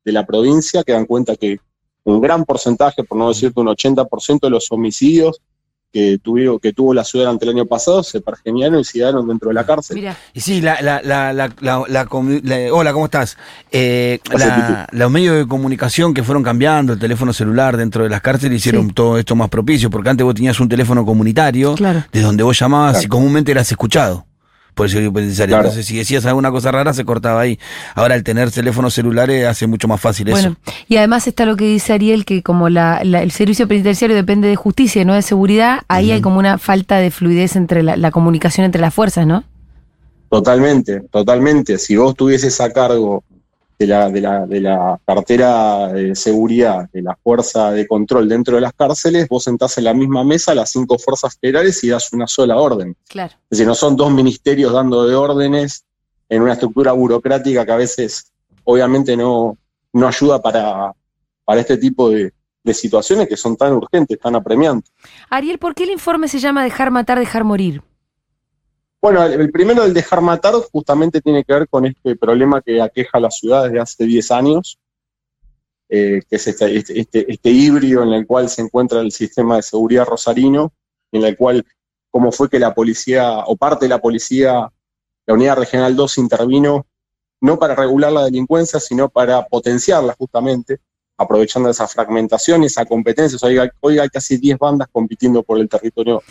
de 0.04 0.12
la 0.12 0.26
provincia 0.26 0.84
que 0.84 0.92
dan 0.92 1.06
cuenta 1.06 1.38
que 1.38 1.60
un 2.04 2.20
gran 2.20 2.44
porcentaje, 2.44 3.06
por 3.06 3.18
no 3.18 3.30
decirte 3.30 3.62
un 3.62 3.68
80% 3.68 4.42
de 4.42 4.50
los 4.50 4.70
homicidios 4.70 5.42
que, 5.94 6.18
tuvieron, 6.22 6.60
que 6.60 6.72
tuvo 6.74 6.94
la 6.94 7.04
ciudad 7.04 7.26
durante 7.26 7.46
el 7.46 7.52
año 7.52 7.66
pasado 7.66 8.02
se 8.04 8.22
pergeniaron 8.22 8.80
y 8.80 8.84
se 8.84 9.00
dieron 9.00 9.28
dentro 9.28 9.50
de 9.50 9.56
la 9.56 9.66
cárcel. 9.66 9.96
Mira, 9.98 10.16
Y 10.34 10.40
sí, 10.42 10.62
la, 10.62 10.82
la, 10.82 11.02
la, 11.04 11.34
la, 11.34 11.52
la- 11.60 11.84
la 11.88 12.06
comu- 12.08 12.42
la- 12.44 12.74
hola, 12.74 12.94
¿cómo 12.94 13.06
estás? 13.06 13.38
Eh, 13.72 14.20
los 14.92 15.12
medios 15.12 15.38
de 15.38 15.48
comunicación 15.48 16.14
que 16.14 16.24
fueron 16.24 16.44
cambiando, 16.44 16.94
el 16.94 17.00
teléfono 17.00 17.34
celular 17.34 17.78
dentro 17.78 18.04
de 18.04 18.10
las 18.10 18.22
cárceles 18.22 18.58
hicieron 18.58 18.88
Sí. 18.88 18.94
todo 18.94 19.18
esto 19.18 19.36
más 19.36 19.50
propicio, 19.50 19.90
porque 19.90 20.10
antes 20.10 20.24
vos 20.24 20.36
tenías 20.36 20.60
un 20.60 20.70
teléfono 20.70 21.06
comunitario, 21.06 21.76
claro. 21.76 22.04
de 22.12 22.22
donde 22.22 22.44
vos 22.44 22.58
llamabas 22.58 22.94
Claro. 22.94 23.06
y 23.06 23.10
comúnmente 23.10 23.52
eras 23.52 23.70
escuchado 23.72 24.26
por 24.74 24.86
el 24.86 24.92
servicio 24.92 25.14
penitenciario. 25.14 25.54
Claro. 25.54 25.68
Entonces, 25.68 25.86
si 25.86 25.98
decías 25.98 26.26
alguna 26.26 26.50
cosa 26.52 26.72
rara, 26.72 26.94
se 26.94 27.04
cortaba 27.06 27.42
ahí. 27.42 27.60
Ahora, 27.96 28.16
el 28.16 28.24
tener 28.24 28.52
teléfonos 28.52 28.94
celulares 28.94 29.46
hace 29.46 29.68
mucho 29.68 29.88
más 29.88 30.00
fácil 30.00 30.30
eso. 30.30 30.38
Bueno, 30.38 30.56
y 30.88 30.98
además 30.98 31.28
está 31.28 31.46
lo 31.46 31.56
que 31.58 31.66
dice 31.66 31.94
Ariel, 31.94 32.26
que 32.26 32.42
como 32.44 32.70
la, 32.70 33.02
la- 33.04 33.22
el 33.22 33.32
servicio 33.32 33.68
penitenciario 33.68 34.16
depende 34.16 34.48
de 34.48 34.56
justicia 34.56 35.02
y 35.02 35.06
no 35.06 35.14
de 35.14 35.22
seguridad, 35.22 35.82
ahí 35.88 36.12
hay 36.12 36.22
como 36.22 36.40
una 36.40 36.58
falta 36.58 36.98
de 36.98 37.12
fluidez 37.12 37.56
entre 37.56 37.84
la, 37.84 37.98
la 37.98 38.12
comunicación 38.12 38.66
entre 38.66 38.82
las 38.82 38.94
fuerzas, 38.94 39.28
¿no? 39.28 39.44
Totalmente, 40.30 41.02
totalmente. 41.12 41.78
Si 41.78 41.98
vos 41.98 42.16
tuvieses 42.16 42.62
a 42.62 42.72
cargo 42.72 43.24
de 43.82 43.88
la, 43.88 44.10
de 44.10 44.22
la, 44.22 44.46
de 44.46 44.62
la 44.62 45.00
cartera 45.04 45.88
de 45.88 46.16
seguridad, 46.16 46.88
de 46.92 47.02
la 47.02 47.18
fuerza 47.24 47.72
de 47.72 47.88
control 47.88 48.30
dentro 48.30 48.56
de 48.56 48.62
las 48.62 48.74
cárceles, 48.74 49.28
vos 49.28 49.44
sentás 49.44 49.76
en 49.80 49.86
la 49.86 49.94
misma 49.94 50.24
mesa 50.24 50.54
las 50.54 50.70
cinco 50.70 51.00
fuerzas 51.00 51.36
federales 51.42 51.84
y 51.84 51.90
das 51.90 52.14
una 52.14 52.28
sola 52.28 52.58
orden. 52.58 52.96
Claro. 53.10 53.34
Es 53.50 53.58
decir, 53.58 53.66
no 53.66 53.74
son 53.74 53.96
dos 53.96 54.12
ministerios 54.12 54.72
dando 54.72 55.08
de 55.08 55.16
órdenes 55.16 55.84
en 56.30 56.44
una 56.44 56.54
estructura 56.54 56.92
burocrática 56.92 57.66
que 57.66 57.72
a 57.72 57.78
veces 57.78 58.32
obviamente 58.66 59.18
no, 59.18 59.58
no 59.94 60.08
ayuda 60.08 60.40
para, 60.40 60.94
para 61.44 61.62
este 61.62 61.78
tipo 61.78 62.12
de, 62.12 62.32
de 62.64 62.74
situaciones 62.76 63.28
que 63.28 63.36
son 63.36 63.58
tan 63.58 63.74
urgentes, 63.74 64.20
tan 64.20 64.36
apremiantes. 64.36 64.92
Ariel, 65.32 65.58
¿por 65.58 65.74
qué 65.74 65.86
el 65.86 65.90
informe 65.90 66.28
se 66.28 66.38
llama 66.38 66.64
Dejar 66.64 66.92
matar, 66.92 67.18
dejar 67.18 67.44
morir? 67.44 67.82
Bueno, 69.02 69.24
el 69.24 69.42
el 69.42 69.52
primero 69.52 69.82
del 69.84 69.94
dejar 69.94 70.22
matar 70.22 70.54
justamente 70.72 71.22
tiene 71.22 71.44
que 71.44 71.54
ver 71.54 71.68
con 71.68 71.86
este 71.86 72.16
problema 72.16 72.62
que 72.62 72.82
aqueja 72.82 73.18
a 73.18 73.22
la 73.22 73.32
ciudad 73.32 73.64
desde 73.64 73.80
hace 73.80 74.06
10 74.06 74.30
años, 74.32 74.78
eh, 75.90 76.22
que 76.30 76.36
es 76.36 76.48
este, 76.48 76.76
este, 76.78 77.00
este- 77.00 77.32
este 77.32 77.50
híbrido 77.50 78.04
en 78.04 78.14
el 78.14 78.26
cual 78.28 78.48
se 78.50 78.62
encuentra 78.62 79.02
el 79.02 79.12
sistema 79.12 79.56
de 79.58 79.64
seguridad 79.64 80.06
rosarino, 80.06 80.72
en 81.12 81.24
el 81.24 81.36
cual, 81.36 81.66
cómo 82.12 82.32
fue 82.32 82.50
que 82.50 82.60
la 82.60 82.74
policía, 82.74 83.40
o 83.46 83.56
parte 83.58 83.86
de 83.86 83.90
la 83.90 84.00
policía, 84.00 84.72
la 85.26 85.34
Unidad 85.34 85.58
Regional 85.58 85.96
2 85.96 86.18
intervino, 86.18 86.86
no 87.42 87.58
para 87.58 87.74
regular 87.76 88.12
la 88.12 88.24
delincuencia, 88.26 88.80
sino 88.80 89.10
para 89.10 89.46
potenciarla 89.48 90.14
justamente, 90.18 90.80
aprovechando 91.18 91.70
esa 91.70 91.88
fragmentación 91.88 92.64
y 92.64 92.68
esa 92.68 92.86
competencia. 92.86 93.36
O 93.36 93.40
sea, 93.40 93.50
hoy 93.50 93.58
hay- 93.58 93.70
hoy 93.80 94.00
hay 94.00 94.10
casi 94.10 94.38
10 94.38 94.58
bandas 94.60 94.88
compitiendo 94.92 95.42
por 95.44 95.60
el 95.60 95.68
territorio 95.68 96.22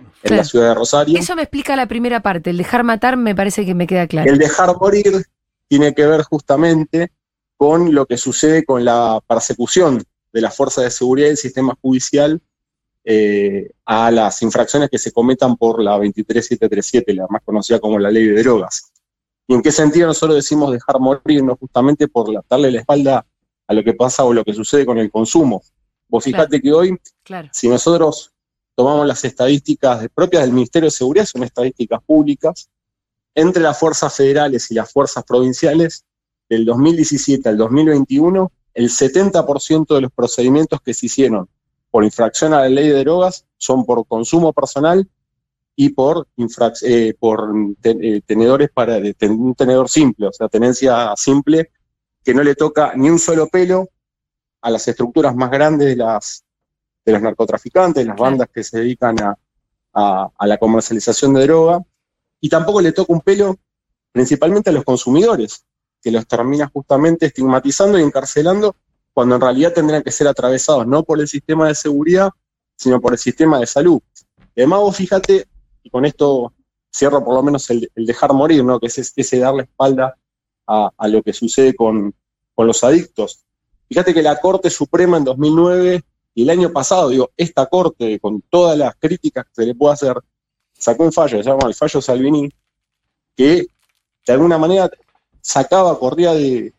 en 0.00 0.10
Claro. 0.22 0.36
la 0.36 0.44
ciudad 0.44 0.68
de 0.68 0.74
Rosario. 0.74 1.18
Eso 1.18 1.34
me 1.36 1.42
explica 1.42 1.76
la 1.76 1.86
primera 1.86 2.20
parte. 2.20 2.50
El 2.50 2.56
dejar 2.58 2.84
matar 2.84 3.16
me 3.16 3.34
parece 3.34 3.64
que 3.64 3.74
me 3.74 3.86
queda 3.86 4.06
claro. 4.06 4.30
El 4.30 4.38
dejar 4.38 4.76
morir 4.78 5.24
tiene 5.68 5.94
que 5.94 6.06
ver 6.06 6.22
justamente 6.22 7.12
con 7.56 7.94
lo 7.94 8.06
que 8.06 8.16
sucede 8.16 8.64
con 8.64 8.84
la 8.84 9.20
persecución 9.26 10.02
de 10.32 10.40
las 10.40 10.54
fuerzas 10.56 10.84
de 10.84 10.90
seguridad 10.90 11.26
y 11.26 11.30
del 11.30 11.36
sistema 11.38 11.76
judicial 11.80 12.40
eh, 13.04 13.70
a 13.86 14.10
las 14.10 14.42
infracciones 14.42 14.90
que 14.90 14.98
se 14.98 15.10
cometan 15.12 15.56
por 15.56 15.82
la 15.82 15.96
23737, 15.98 17.14
la 17.14 17.26
más 17.30 17.42
conocida 17.44 17.78
como 17.80 17.98
la 17.98 18.10
ley 18.10 18.26
de 18.26 18.42
drogas. 18.42 18.92
¿Y 19.46 19.54
en 19.54 19.62
qué 19.62 19.72
sentido 19.72 20.06
nosotros 20.06 20.36
decimos 20.36 20.70
dejar 20.72 21.00
morir? 21.00 21.42
No 21.42 21.56
justamente 21.56 22.08
por 22.08 22.28
la- 22.30 22.44
darle 22.48 22.70
la 22.70 22.80
espalda 22.80 23.26
a 23.66 23.74
lo 23.74 23.82
que 23.82 23.94
pasa 23.94 24.24
o 24.24 24.32
lo 24.32 24.44
que 24.44 24.52
sucede 24.52 24.84
con 24.84 24.98
el 24.98 25.10
consumo. 25.10 25.62
Vos 26.08 26.24
fijate 26.24 26.60
que 26.60 26.72
hoy 26.72 26.96
Claro. 27.24 27.48
si 27.52 27.68
nosotros 27.68 28.32
tomamos 28.80 29.06
las 29.06 29.22
estadísticas 29.26 30.08
propias 30.14 30.42
del 30.42 30.54
Ministerio 30.54 30.86
de 30.86 30.90
Seguridad, 30.90 31.26
son 31.26 31.42
estadísticas 31.42 32.00
públicas, 32.02 32.70
entre 33.34 33.62
las 33.62 33.78
fuerzas 33.78 34.16
federales 34.16 34.70
y 34.70 34.74
las 34.74 34.90
fuerzas 34.90 35.22
provinciales, 35.22 36.06
del 36.48 36.64
2017 36.64 37.46
al 37.46 37.58
2021, 37.58 38.50
el 38.72 38.88
70% 38.88 39.94
de 39.94 40.00
los 40.00 40.10
procedimientos 40.12 40.80
que 40.80 40.94
se 40.94 41.06
hicieron 41.06 41.46
por 41.90 42.04
infracción 42.04 42.54
a 42.54 42.60
la 42.60 42.70
ley 42.70 42.88
de 42.88 43.00
drogas 43.00 43.44
son 43.58 43.84
por 43.84 44.06
consumo 44.06 44.54
personal 44.54 45.06
y 45.76 45.90
por, 45.90 46.26
eh, 46.82 47.14
por 47.20 47.52
eh, 47.82 48.22
tenedores 48.24 48.70
para 48.72 48.96
un 49.28 49.54
tenedor 49.54 49.90
simple, 49.90 50.28
o 50.28 50.32
sea, 50.32 50.48
tenencia 50.48 51.12
simple, 51.16 51.70
que 52.24 52.32
no 52.32 52.42
le 52.42 52.54
toca 52.54 52.94
ni 52.96 53.10
un 53.10 53.18
solo 53.18 53.46
pelo 53.46 53.90
a 54.62 54.70
las 54.70 54.88
estructuras 54.88 55.36
más 55.36 55.50
grandes 55.50 55.86
de 55.86 55.96
las 55.96 56.44
de 57.04 57.12
los 57.12 57.22
narcotraficantes, 57.22 58.06
las 58.06 58.16
bandas 58.16 58.48
que 58.52 58.62
se 58.64 58.78
dedican 58.80 59.20
a, 59.22 59.36
a- 59.94 60.30
a 60.36 60.46
la 60.46 60.58
comercialización 60.58 61.34
de 61.34 61.42
droga, 61.46 61.80
y 62.40 62.48
tampoco 62.48 62.80
le 62.80 62.92
toca 62.92 63.12
un 63.12 63.20
pelo 63.20 63.56
principalmente 64.12 64.70
a 64.70 64.72
los 64.72 64.84
consumidores, 64.84 65.64
que 66.02 66.10
los 66.10 66.26
termina 66.26 66.68
justamente 66.72 67.26
estigmatizando 67.26 67.98
y 67.98 68.02
encarcelando 68.02 68.74
cuando 69.12 69.34
en 69.34 69.40
realidad 69.40 69.72
tendrían 69.74 70.02
que 70.02 70.10
ser 70.10 70.26
atravesados 70.28 70.86
no 70.86 71.02
por 71.02 71.20
el 71.20 71.28
sistema 71.28 71.68
de 71.68 71.74
seguridad, 71.74 72.30
sino 72.76 73.00
por 73.00 73.12
el 73.12 73.18
sistema 73.18 73.58
de 73.58 73.66
salud. 73.66 74.00
Además 74.56 74.80
vos 74.80 74.96
fíjate, 74.96 75.46
y 75.82 75.90
con 75.90 76.04
esto 76.06 76.54
cierro 76.94 77.22
por 77.24 77.34
lo 77.34 77.42
menos 77.42 77.68
el, 77.70 77.90
el 77.94 78.06
dejar 78.06 78.32
morir, 78.32 78.64
¿no? 78.64 78.80
que 78.80 78.86
es 78.86 78.98
ese, 78.98 79.12
ese 79.20 79.38
darle 79.38 79.64
espalda 79.64 80.16
a, 80.66 80.90
a 80.96 81.08
lo 81.08 81.22
que 81.22 81.32
sucede 81.32 81.74
con, 81.74 82.14
con 82.54 82.66
los 82.66 82.82
adictos. 82.82 83.44
Fíjate 83.88 84.14
que 84.14 84.22
la 84.22 84.40
Corte 84.40 84.70
Suprema 84.70 85.16
en 85.18 85.24
2009 85.24 86.02
y 86.34 86.42
el 86.42 86.50
año 86.50 86.72
pasado, 86.72 87.08
digo, 87.08 87.30
esta 87.36 87.66
Corte, 87.66 88.18
con 88.20 88.42
todas 88.42 88.78
las 88.78 88.94
críticas 88.96 89.46
que 89.46 89.62
se 89.62 89.66
le 89.66 89.74
puede 89.74 89.94
hacer, 89.94 90.16
sacó 90.72 91.04
un 91.04 91.12
fallo, 91.12 91.42
se 91.42 91.48
llama 91.48 91.66
el 91.66 91.74
fallo 91.74 92.00
Salvini, 92.00 92.48
que 93.36 93.66
de 94.26 94.32
alguna 94.32 94.58
manera 94.58 94.90
sacaba, 95.40 95.98
corría 95.98 96.32
de, 96.32 96.72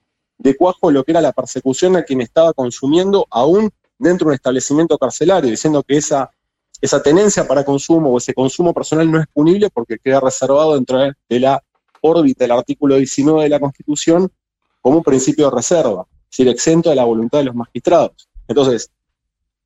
cuajo 0.58 0.92
lo 0.92 1.04
que 1.04 1.12
era 1.12 1.22
la 1.22 1.34
persecución 1.34 1.96
a 1.96 2.04
quien 2.04 2.22
estaba 2.22 2.54
consumiendo 2.54 3.28
aún 3.30 3.70
dentro 4.00 4.26
de 4.26 4.30
un 4.30 4.36
establecimiento 4.36 4.98
carcelario, 4.98 5.50
diciendo 5.50 5.84
que 5.84 5.98
esa, 5.98 6.32
esa 6.82 7.04
tenencia 7.04 7.48
para 7.48 7.64
consumo 7.64 8.12
o 8.12 8.18
ese 8.18 8.34
consumo 8.34 8.74
personal 8.74 9.12
no 9.12 9.20
es 9.20 9.28
punible 9.28 9.70
porque 9.70 10.00
queda 10.00 10.20
reservado 10.20 10.76
dentro 10.76 10.98
de 10.98 11.14
de 11.30 11.40
la 11.40 11.62
órbita 12.02 12.44
del 12.44 12.52
artículo 12.52 12.96
19 12.96 13.44
de 13.44 13.50
la 13.50 13.60
Constitución 13.60 14.32
como 14.82 14.98
un 14.98 15.04
principio 15.04 15.46
de 15.46 15.56
reserva, 15.56 16.08
es 16.10 16.38
decir, 16.38 16.48
exento 16.48 16.90
de 16.90 16.96
la 16.96 17.06
voluntad 17.06 17.40
de 17.40 17.46
los 17.46 17.56
magistrados. 17.56 18.28
Entonces, 18.48 18.92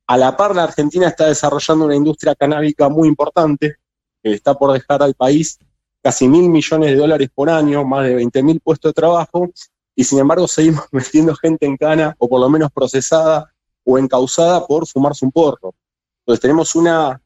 a 0.06 0.16
la 0.16 0.36
par 0.36 0.54
la 0.54 0.64
Argentina 0.64 1.08
está 1.08 1.26
desarrollando 1.26 1.86
una 1.86 1.96
industria 1.96 2.34
canábica 2.34 2.88
muy 2.88 3.08
importante, 3.08 3.76
que 4.22 4.32
está 4.32 4.54
por 4.54 4.72
dejar 4.72 5.02
al 5.02 5.14
país 5.14 5.58
casi 6.02 6.28
mil 6.28 6.48
millones 6.48 6.90
de 6.90 6.96
dólares 6.96 7.28
por 7.34 7.50
año, 7.50 7.84
más 7.84 8.06
de 8.06 8.14
20 8.14 8.42
mil 8.42 8.60
puestos 8.60 8.90
de 8.90 8.94
trabajo, 8.94 9.50
y 9.94 10.04
sin 10.04 10.20
embargo 10.20 10.46
seguimos 10.48 10.84
metiendo 10.92 11.34
gente 11.34 11.66
en 11.66 11.76
cana, 11.76 12.14
o 12.18 12.28
por 12.28 12.40
lo 12.40 12.48
menos 12.48 12.70
procesada 12.72 13.52
o 13.84 13.98
encausada 13.98 14.66
por 14.66 14.86
fumarse 14.86 15.24
un 15.24 15.32
porro. 15.32 15.74
Entonces 16.20 16.40
tenemos 16.40 16.74
una, 16.74 17.20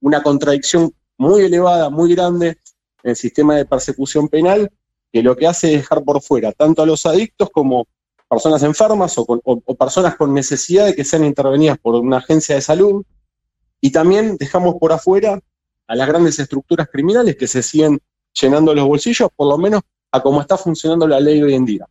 una 0.00 0.22
contradicción 0.22 0.92
muy 1.18 1.42
elevada, 1.42 1.90
muy 1.90 2.14
grande 2.14 2.58
en 3.02 3.10
el 3.10 3.16
sistema 3.16 3.56
de 3.56 3.64
persecución 3.64 4.28
penal, 4.28 4.70
que 5.12 5.22
lo 5.22 5.36
que 5.36 5.46
hace 5.46 5.74
es 5.74 5.80
dejar 5.80 6.02
por 6.04 6.20
fuera 6.20 6.52
tanto 6.52 6.82
a 6.82 6.86
los 6.86 7.06
adictos 7.06 7.48
como 7.50 7.86
personas 8.28 8.62
enfermas 8.62 9.16
o, 9.18 9.24
con- 9.26 9.40
o- 9.44 9.74
personas 9.76 10.16
con 10.16 10.34
necesidad 10.34 10.86
de 10.86 10.94
que 10.94 11.04
sean 11.04 11.24
intervenidas 11.24 11.78
por 11.78 11.94
una 11.94 12.18
agencia 12.18 12.54
de 12.54 12.60
salud. 12.60 13.04
Y 13.80 13.90
también 13.92 14.36
dejamos 14.36 14.76
por 14.80 14.92
afuera 14.92 15.38
a 15.86 15.94
las 15.94 16.08
grandes 16.08 16.38
estructuras 16.38 16.88
criminales 16.90 17.36
que 17.36 17.46
se 17.46 17.62
siguen 17.62 18.00
llenando 18.32 18.74
los 18.74 18.86
bolsillos, 18.86 19.28
por 19.34 19.48
lo 19.48 19.58
menos 19.58 19.82
a 20.12 20.20
cómo 20.22 20.40
está 20.40 20.56
funcionando 20.56 21.06
la 21.06 21.20
ley 21.20 21.42
hoy 21.42 21.54
en 21.54 21.64
día. 21.64 21.86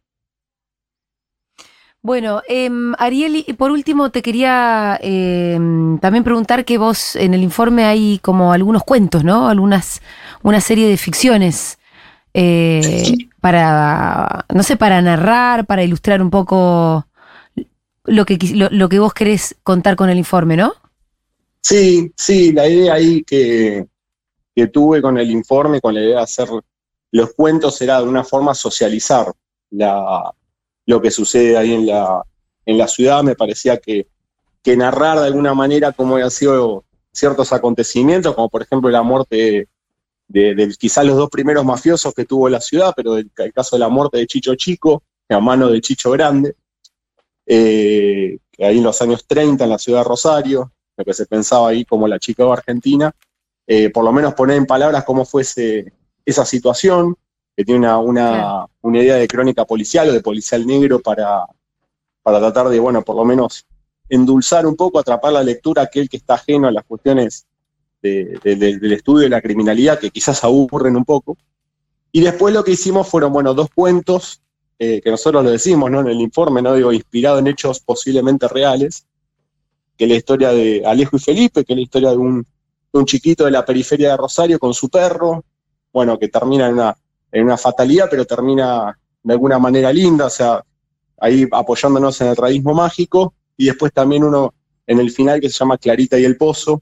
Bueno, 2.02 2.44
em, 2.48 2.94
Ariel, 3.00 3.44
y 3.48 3.54
por 3.54 3.72
último 3.72 4.12
te 4.12 4.22
quería 4.22 5.00
em, 5.02 5.98
también 5.98 6.24
preguntar 6.24 6.64
que 6.64 6.78
vos 6.78 7.16
en 7.16 7.34
el 7.34 7.42
informe 7.42 7.86
hay 7.86 8.20
como 8.20 8.54
algunos 8.54 8.84
cuentos, 8.84 9.24
¿no? 9.24 9.48
Algunas, 9.50 10.02
una 10.44 10.62
serie 10.62 10.88
de 10.88 10.98
ficciones 10.98 11.80
eh, 12.38 13.14
para, 13.40 14.46
no 14.54 14.62
sé, 14.62 14.76
para 14.76 15.02
narrar, 15.02 15.66
para 15.66 15.84
ilustrar 15.84 16.22
un 16.22 16.30
poco 16.30 17.08
lo 18.04 18.26
que, 18.26 18.38
lo, 18.54 18.68
lo 18.72 18.90
que 18.90 19.00
vos 19.00 19.14
querés 19.14 19.56
contar 19.64 19.96
con 19.96 20.10
el 20.10 20.18
informe, 20.18 20.58
¿no? 20.58 20.74
Sí, 21.62 22.12
sí, 22.18 22.52
la 22.52 22.68
idea 22.68 22.96
ahí 22.96 23.24
que, 23.24 23.88
que 24.54 24.68
tuve 24.68 25.02
con 25.02 25.18
el 25.18 25.32
informe, 25.32 25.80
con 25.80 25.94
la 25.94 26.02
idea 26.02 26.18
de 26.18 26.24
hacer 26.24 26.50
los 27.12 27.34
cuentos, 27.36 27.82
era 27.82 28.02
de 28.02 28.08
una 28.10 28.26
forma 28.26 28.54
socializar 28.54 29.32
la, 29.70 30.30
lo 30.86 31.02
que 31.02 31.12
sucede 31.12 31.58
ahí 31.58 31.74
en 31.74 31.86
la, 31.86 32.22
en 32.66 32.78
la 32.78 32.90
ciudad. 32.90 33.24
Me 33.24 33.36
parecía 33.36 33.78
que, 33.78 34.08
que 34.62 34.76
narrar 34.76 35.20
de 35.20 35.28
alguna 35.28 35.54
manera 35.54 35.94
cómo 35.94 36.16
habían 36.16 36.32
sido 36.32 36.84
ciertos 37.14 37.54
acontecimientos, 37.54 38.36
como 38.36 38.50
por 38.50 38.62
ejemplo 38.62 38.90
la 38.90 39.04
muerte 39.04 39.70
de, 40.28 40.56
de 40.56 40.68
quizás 40.78 41.06
los 41.06 41.16
dos 41.18 41.30
primeros 41.30 41.64
mafiosos 41.66 42.14
que 42.14 42.26
tuvo 42.26 42.50
la 42.50 42.60
ciudad, 42.62 42.94
pero 42.96 43.18
el, 43.18 43.30
el 43.38 43.54
caso 43.54 43.76
de 43.76 43.80
la 43.82 43.90
muerte 43.90 44.18
de 44.18 44.28
Chicho 44.28 44.56
Chico, 44.56 45.04
a 45.30 45.40
mano 45.40 45.70
de 45.70 45.82
Chicho 45.82 46.12
Grande, 46.12 46.56
eh, 47.46 48.38
que 48.52 48.66
ahí 48.66 48.78
en 48.78 48.84
los 48.84 49.02
años 49.02 49.26
30 49.28 49.64
en 49.66 49.70
la 49.70 49.78
ciudad 49.78 50.00
de 50.00 50.06
Rosario, 50.10 50.72
lo 50.98 51.06
que 51.06 51.14
se 51.14 51.26
pensaba 51.26 51.70
ahí 51.70 51.86
como 51.86 52.08
la 52.08 52.20
Chicago 52.20 52.54
Argentina, 52.54 53.12
eh, 53.68 53.90
por 53.90 54.04
lo 54.04 54.12
menos 54.12 54.34
poner 54.34 54.58
en 54.58 54.66
palabras 54.66 55.04
cómo 55.04 55.26
fue 55.26 55.42
ese- 55.42 55.92
esa 56.26 56.46
situación, 56.46 57.16
que 57.56 57.64
tiene 57.64 57.80
una, 57.80 58.00
una, 58.00 58.66
una 58.82 59.00
idea 59.00 59.16
de 59.16 59.28
crónica 59.28 59.66
policial 59.66 60.10
o 60.10 60.14
de 60.14 60.22
policial 60.22 60.66
negro 60.66 61.00
para, 61.00 61.46
para 62.22 62.40
tratar 62.40 62.68
de, 62.70 62.80
bueno, 62.80 63.02
por 63.04 63.16
lo 63.16 63.24
menos 63.26 63.66
endulzar 64.10 64.66
un 64.68 64.76
poco, 64.76 65.00
atrapar 65.00 65.34
la 65.34 65.44
lectura 65.44 65.82
a 65.84 65.86
aquel 65.86 66.10
que 66.10 66.18
está 66.18 66.36
ajeno 66.36 66.68
a 66.68 66.72
las 66.72 66.84
cuestiones 66.84 67.46
de- 68.06 68.40
de- 68.44 68.56
de- 68.56 68.78
del 68.80 68.94
estudio 68.94 69.24
de 69.24 69.30
la 69.30 69.42
criminalidad, 69.42 70.00
que 70.00 70.12
quizás 70.12 70.44
aburren 70.44 70.96
un 70.96 71.06
poco. 71.06 71.38
Y 72.12 72.22
después 72.22 72.54
lo 72.54 72.64
que 72.64 72.72
hicimos 72.72 73.08
fueron, 73.08 73.34
bueno, 73.34 73.54
dos 73.54 73.70
cuentos, 73.74 74.42
eh, 74.80 75.02
que 75.02 75.10
nosotros 75.12 75.44
lo 75.44 75.52
decimos, 75.52 75.90
¿no? 75.90 76.02
En 76.02 76.08
el 76.08 76.22
informe, 76.22 76.62
¿no? 76.62 76.74
Digo, 76.74 76.92
inspirado 76.92 77.40
en 77.40 77.48
hechos 77.48 77.80
posiblemente 77.80 78.48
reales, 78.48 79.06
que 79.98 80.06
es 80.06 80.10
la 80.10 80.18
historia 80.18 80.50
de 80.52 80.84
Alejo 80.86 81.16
y 81.18 81.20
Felipe, 81.20 81.64
que 81.64 81.74
es 81.74 81.78
la 81.78 81.84
historia 81.84 82.10
de 82.12 82.18
un, 82.18 82.46
un 82.92 83.06
chiquito 83.06 83.46
de 83.46 83.52
la 83.52 83.64
periferia 83.66 84.12
de 84.12 84.18
Rosario 84.18 84.60
con 84.60 84.74
su 84.74 84.90
perro, 84.90 85.44
bueno, 85.94 86.18
que 86.20 86.28
termina 86.28 86.68
en 86.68 86.74
una, 86.74 86.98
en 87.32 87.44
una 87.46 87.58
fatalidad, 87.58 88.08
pero 88.10 88.26
termina 88.26 88.98
de 89.24 89.34
alguna 89.34 89.58
manera 89.60 89.92
linda, 89.92 90.26
o 90.26 90.30
sea, 90.30 90.64
ahí 91.20 91.48
apoyándonos 91.52 92.20
en 92.22 92.28
el 92.28 92.36
realismo 92.36 92.74
mágico, 92.74 93.34
y 93.58 93.66
después 93.68 93.92
también 93.94 94.24
uno 94.24 94.54
en 94.88 95.00
el 95.00 95.10
final 95.10 95.40
que 95.40 95.50
se 95.50 95.58
llama 95.58 95.78
Clarita 95.78 96.20
y 96.20 96.26
el 96.26 96.38
Pozo, 96.38 96.82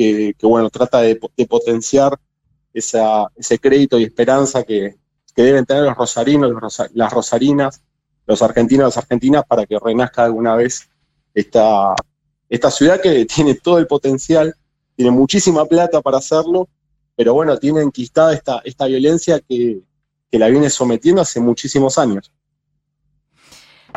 que, 0.00 0.46
bueno, 0.46 0.70
trata 0.70 1.02
de, 1.02 1.20
potenciar 1.46 2.18
ese 2.72 3.58
crédito 3.60 3.98
y 3.98 4.04
esperanza 4.04 4.62
que, 4.62 4.96
deben 5.36 5.64
tener 5.64 5.84
los 5.84 5.96
rosarinos, 5.96 6.52
las 6.92 7.12
rosarinas, 7.12 7.82
los 8.26 8.42
argentinos, 8.42 8.84
las 8.86 8.98
argentinas, 8.98 9.44
para 9.46 9.64
que 9.64 9.78
renazca 9.78 10.24
alguna 10.24 10.54
vez 10.54 10.90
esta, 11.32 11.94
esta 12.48 12.70
ciudad 12.70 13.00
que 13.00 13.24
tiene 13.24 13.54
todo 13.54 13.78
el 13.78 13.86
potencial, 13.86 14.54
tiene 14.96 15.10
muchísima 15.10 15.64
plata 15.64 16.02
para 16.02 16.18
hacerlo, 16.18 16.68
pero 17.16 17.32
bueno, 17.32 17.56
tiene 17.58 17.80
enquistada 17.80 18.34
esta, 18.34 18.60
esta 18.64 18.86
violencia 18.86 19.40
que, 19.40 19.80
que 20.30 20.38
la 20.38 20.48
viene 20.48 20.68
sometiendo 20.68 21.22
hace 21.22 21.40
muchísimos 21.40 21.96
años. 21.96 22.30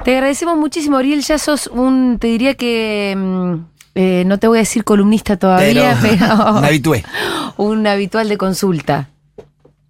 Te 0.03 0.15
agradecemos 0.15 0.57
muchísimo, 0.57 0.97
Ariel. 0.97 1.21
Ya 1.21 1.37
sos 1.37 1.67
un, 1.67 2.17
te 2.19 2.27
diría 2.27 2.55
que, 2.55 3.13
mm, 3.17 3.72
eh, 3.95 4.23
no 4.25 4.37
te 4.39 4.47
voy 4.47 4.57
a 4.57 4.61
decir 4.61 4.83
columnista 4.83 5.37
todavía, 5.37 5.97
Pero, 6.01 6.17
pero, 6.19 6.53
me 6.61 6.67
habitué. 6.67 7.03
un 7.57 7.85
habitual 7.87 8.27
de 8.29 8.37
consulta. 8.37 9.09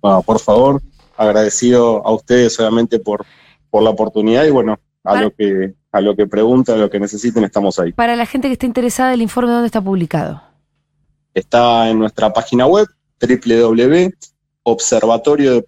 Bueno, 0.01 0.21
por 0.21 0.39
favor, 0.39 0.81
agradecido 1.17 2.05
a 2.05 2.11
ustedes 2.11 2.53
solamente 2.53 2.99
por, 2.99 3.25
por 3.69 3.83
la 3.83 3.89
oportunidad 3.91 4.43
y 4.45 4.49
bueno, 4.51 4.73
a 4.73 4.79
Para- 5.11 5.21
lo 5.23 5.31
que 5.31 5.73
a 5.91 6.01
lo 6.01 6.15
que 6.15 6.25
pregunten, 6.25 6.75
a 6.75 6.79
lo 6.79 6.89
que 6.89 6.99
necesiten, 6.99 7.43
estamos 7.43 7.77
ahí. 7.77 7.91
Para 7.93 8.15
la 8.15 8.25
gente 8.25 8.47
que 8.47 8.53
esté 8.53 8.65
interesada, 8.65 9.13
el 9.13 9.21
informe 9.21 9.51
dónde 9.51 9.67
está 9.67 9.79
publicado. 9.79 10.41
Está 11.35 11.87
en 11.87 11.99
nuestra 11.99 12.33
página 12.33 12.65
web 12.65 12.87
www.observatorio 13.21 15.63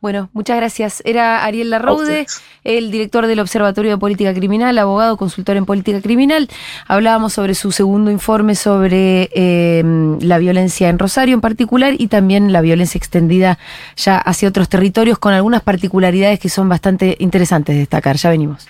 Bueno, 0.00 0.30
muchas 0.32 0.56
gracias. 0.56 1.02
Era 1.04 1.44
Ariel 1.44 1.74
ustedes. 1.74 2.40
el 2.64 2.90
director 2.90 3.26
del 3.26 3.38
Observatorio 3.38 3.90
de 3.90 3.98
Política 3.98 4.32
Criminal, 4.32 4.78
abogado, 4.78 5.18
consultor 5.18 5.58
en 5.58 5.66
política 5.66 6.00
criminal. 6.00 6.48
Hablábamos 6.86 7.34
sobre 7.34 7.54
su 7.54 7.70
segundo 7.70 8.10
informe 8.10 8.54
sobre 8.54 9.28
eh, 9.34 9.82
la 10.22 10.38
violencia 10.38 10.88
en 10.88 10.98
Rosario 10.98 11.34
en 11.34 11.42
particular 11.42 11.94
y 11.98 12.08
también 12.08 12.50
la 12.50 12.62
violencia 12.62 12.96
extendida 12.96 13.58
ya 13.96 14.16
hacia 14.16 14.48
otros 14.48 14.70
territorios 14.70 15.18
con 15.18 15.34
algunas 15.34 15.62
particularidades 15.62 16.40
que 16.40 16.48
son 16.48 16.68
bastante 16.70 17.16
interesantes 17.18 17.74
de 17.74 17.80
destacar. 17.80 18.16
Ya 18.16 18.30
venimos. 18.30 18.68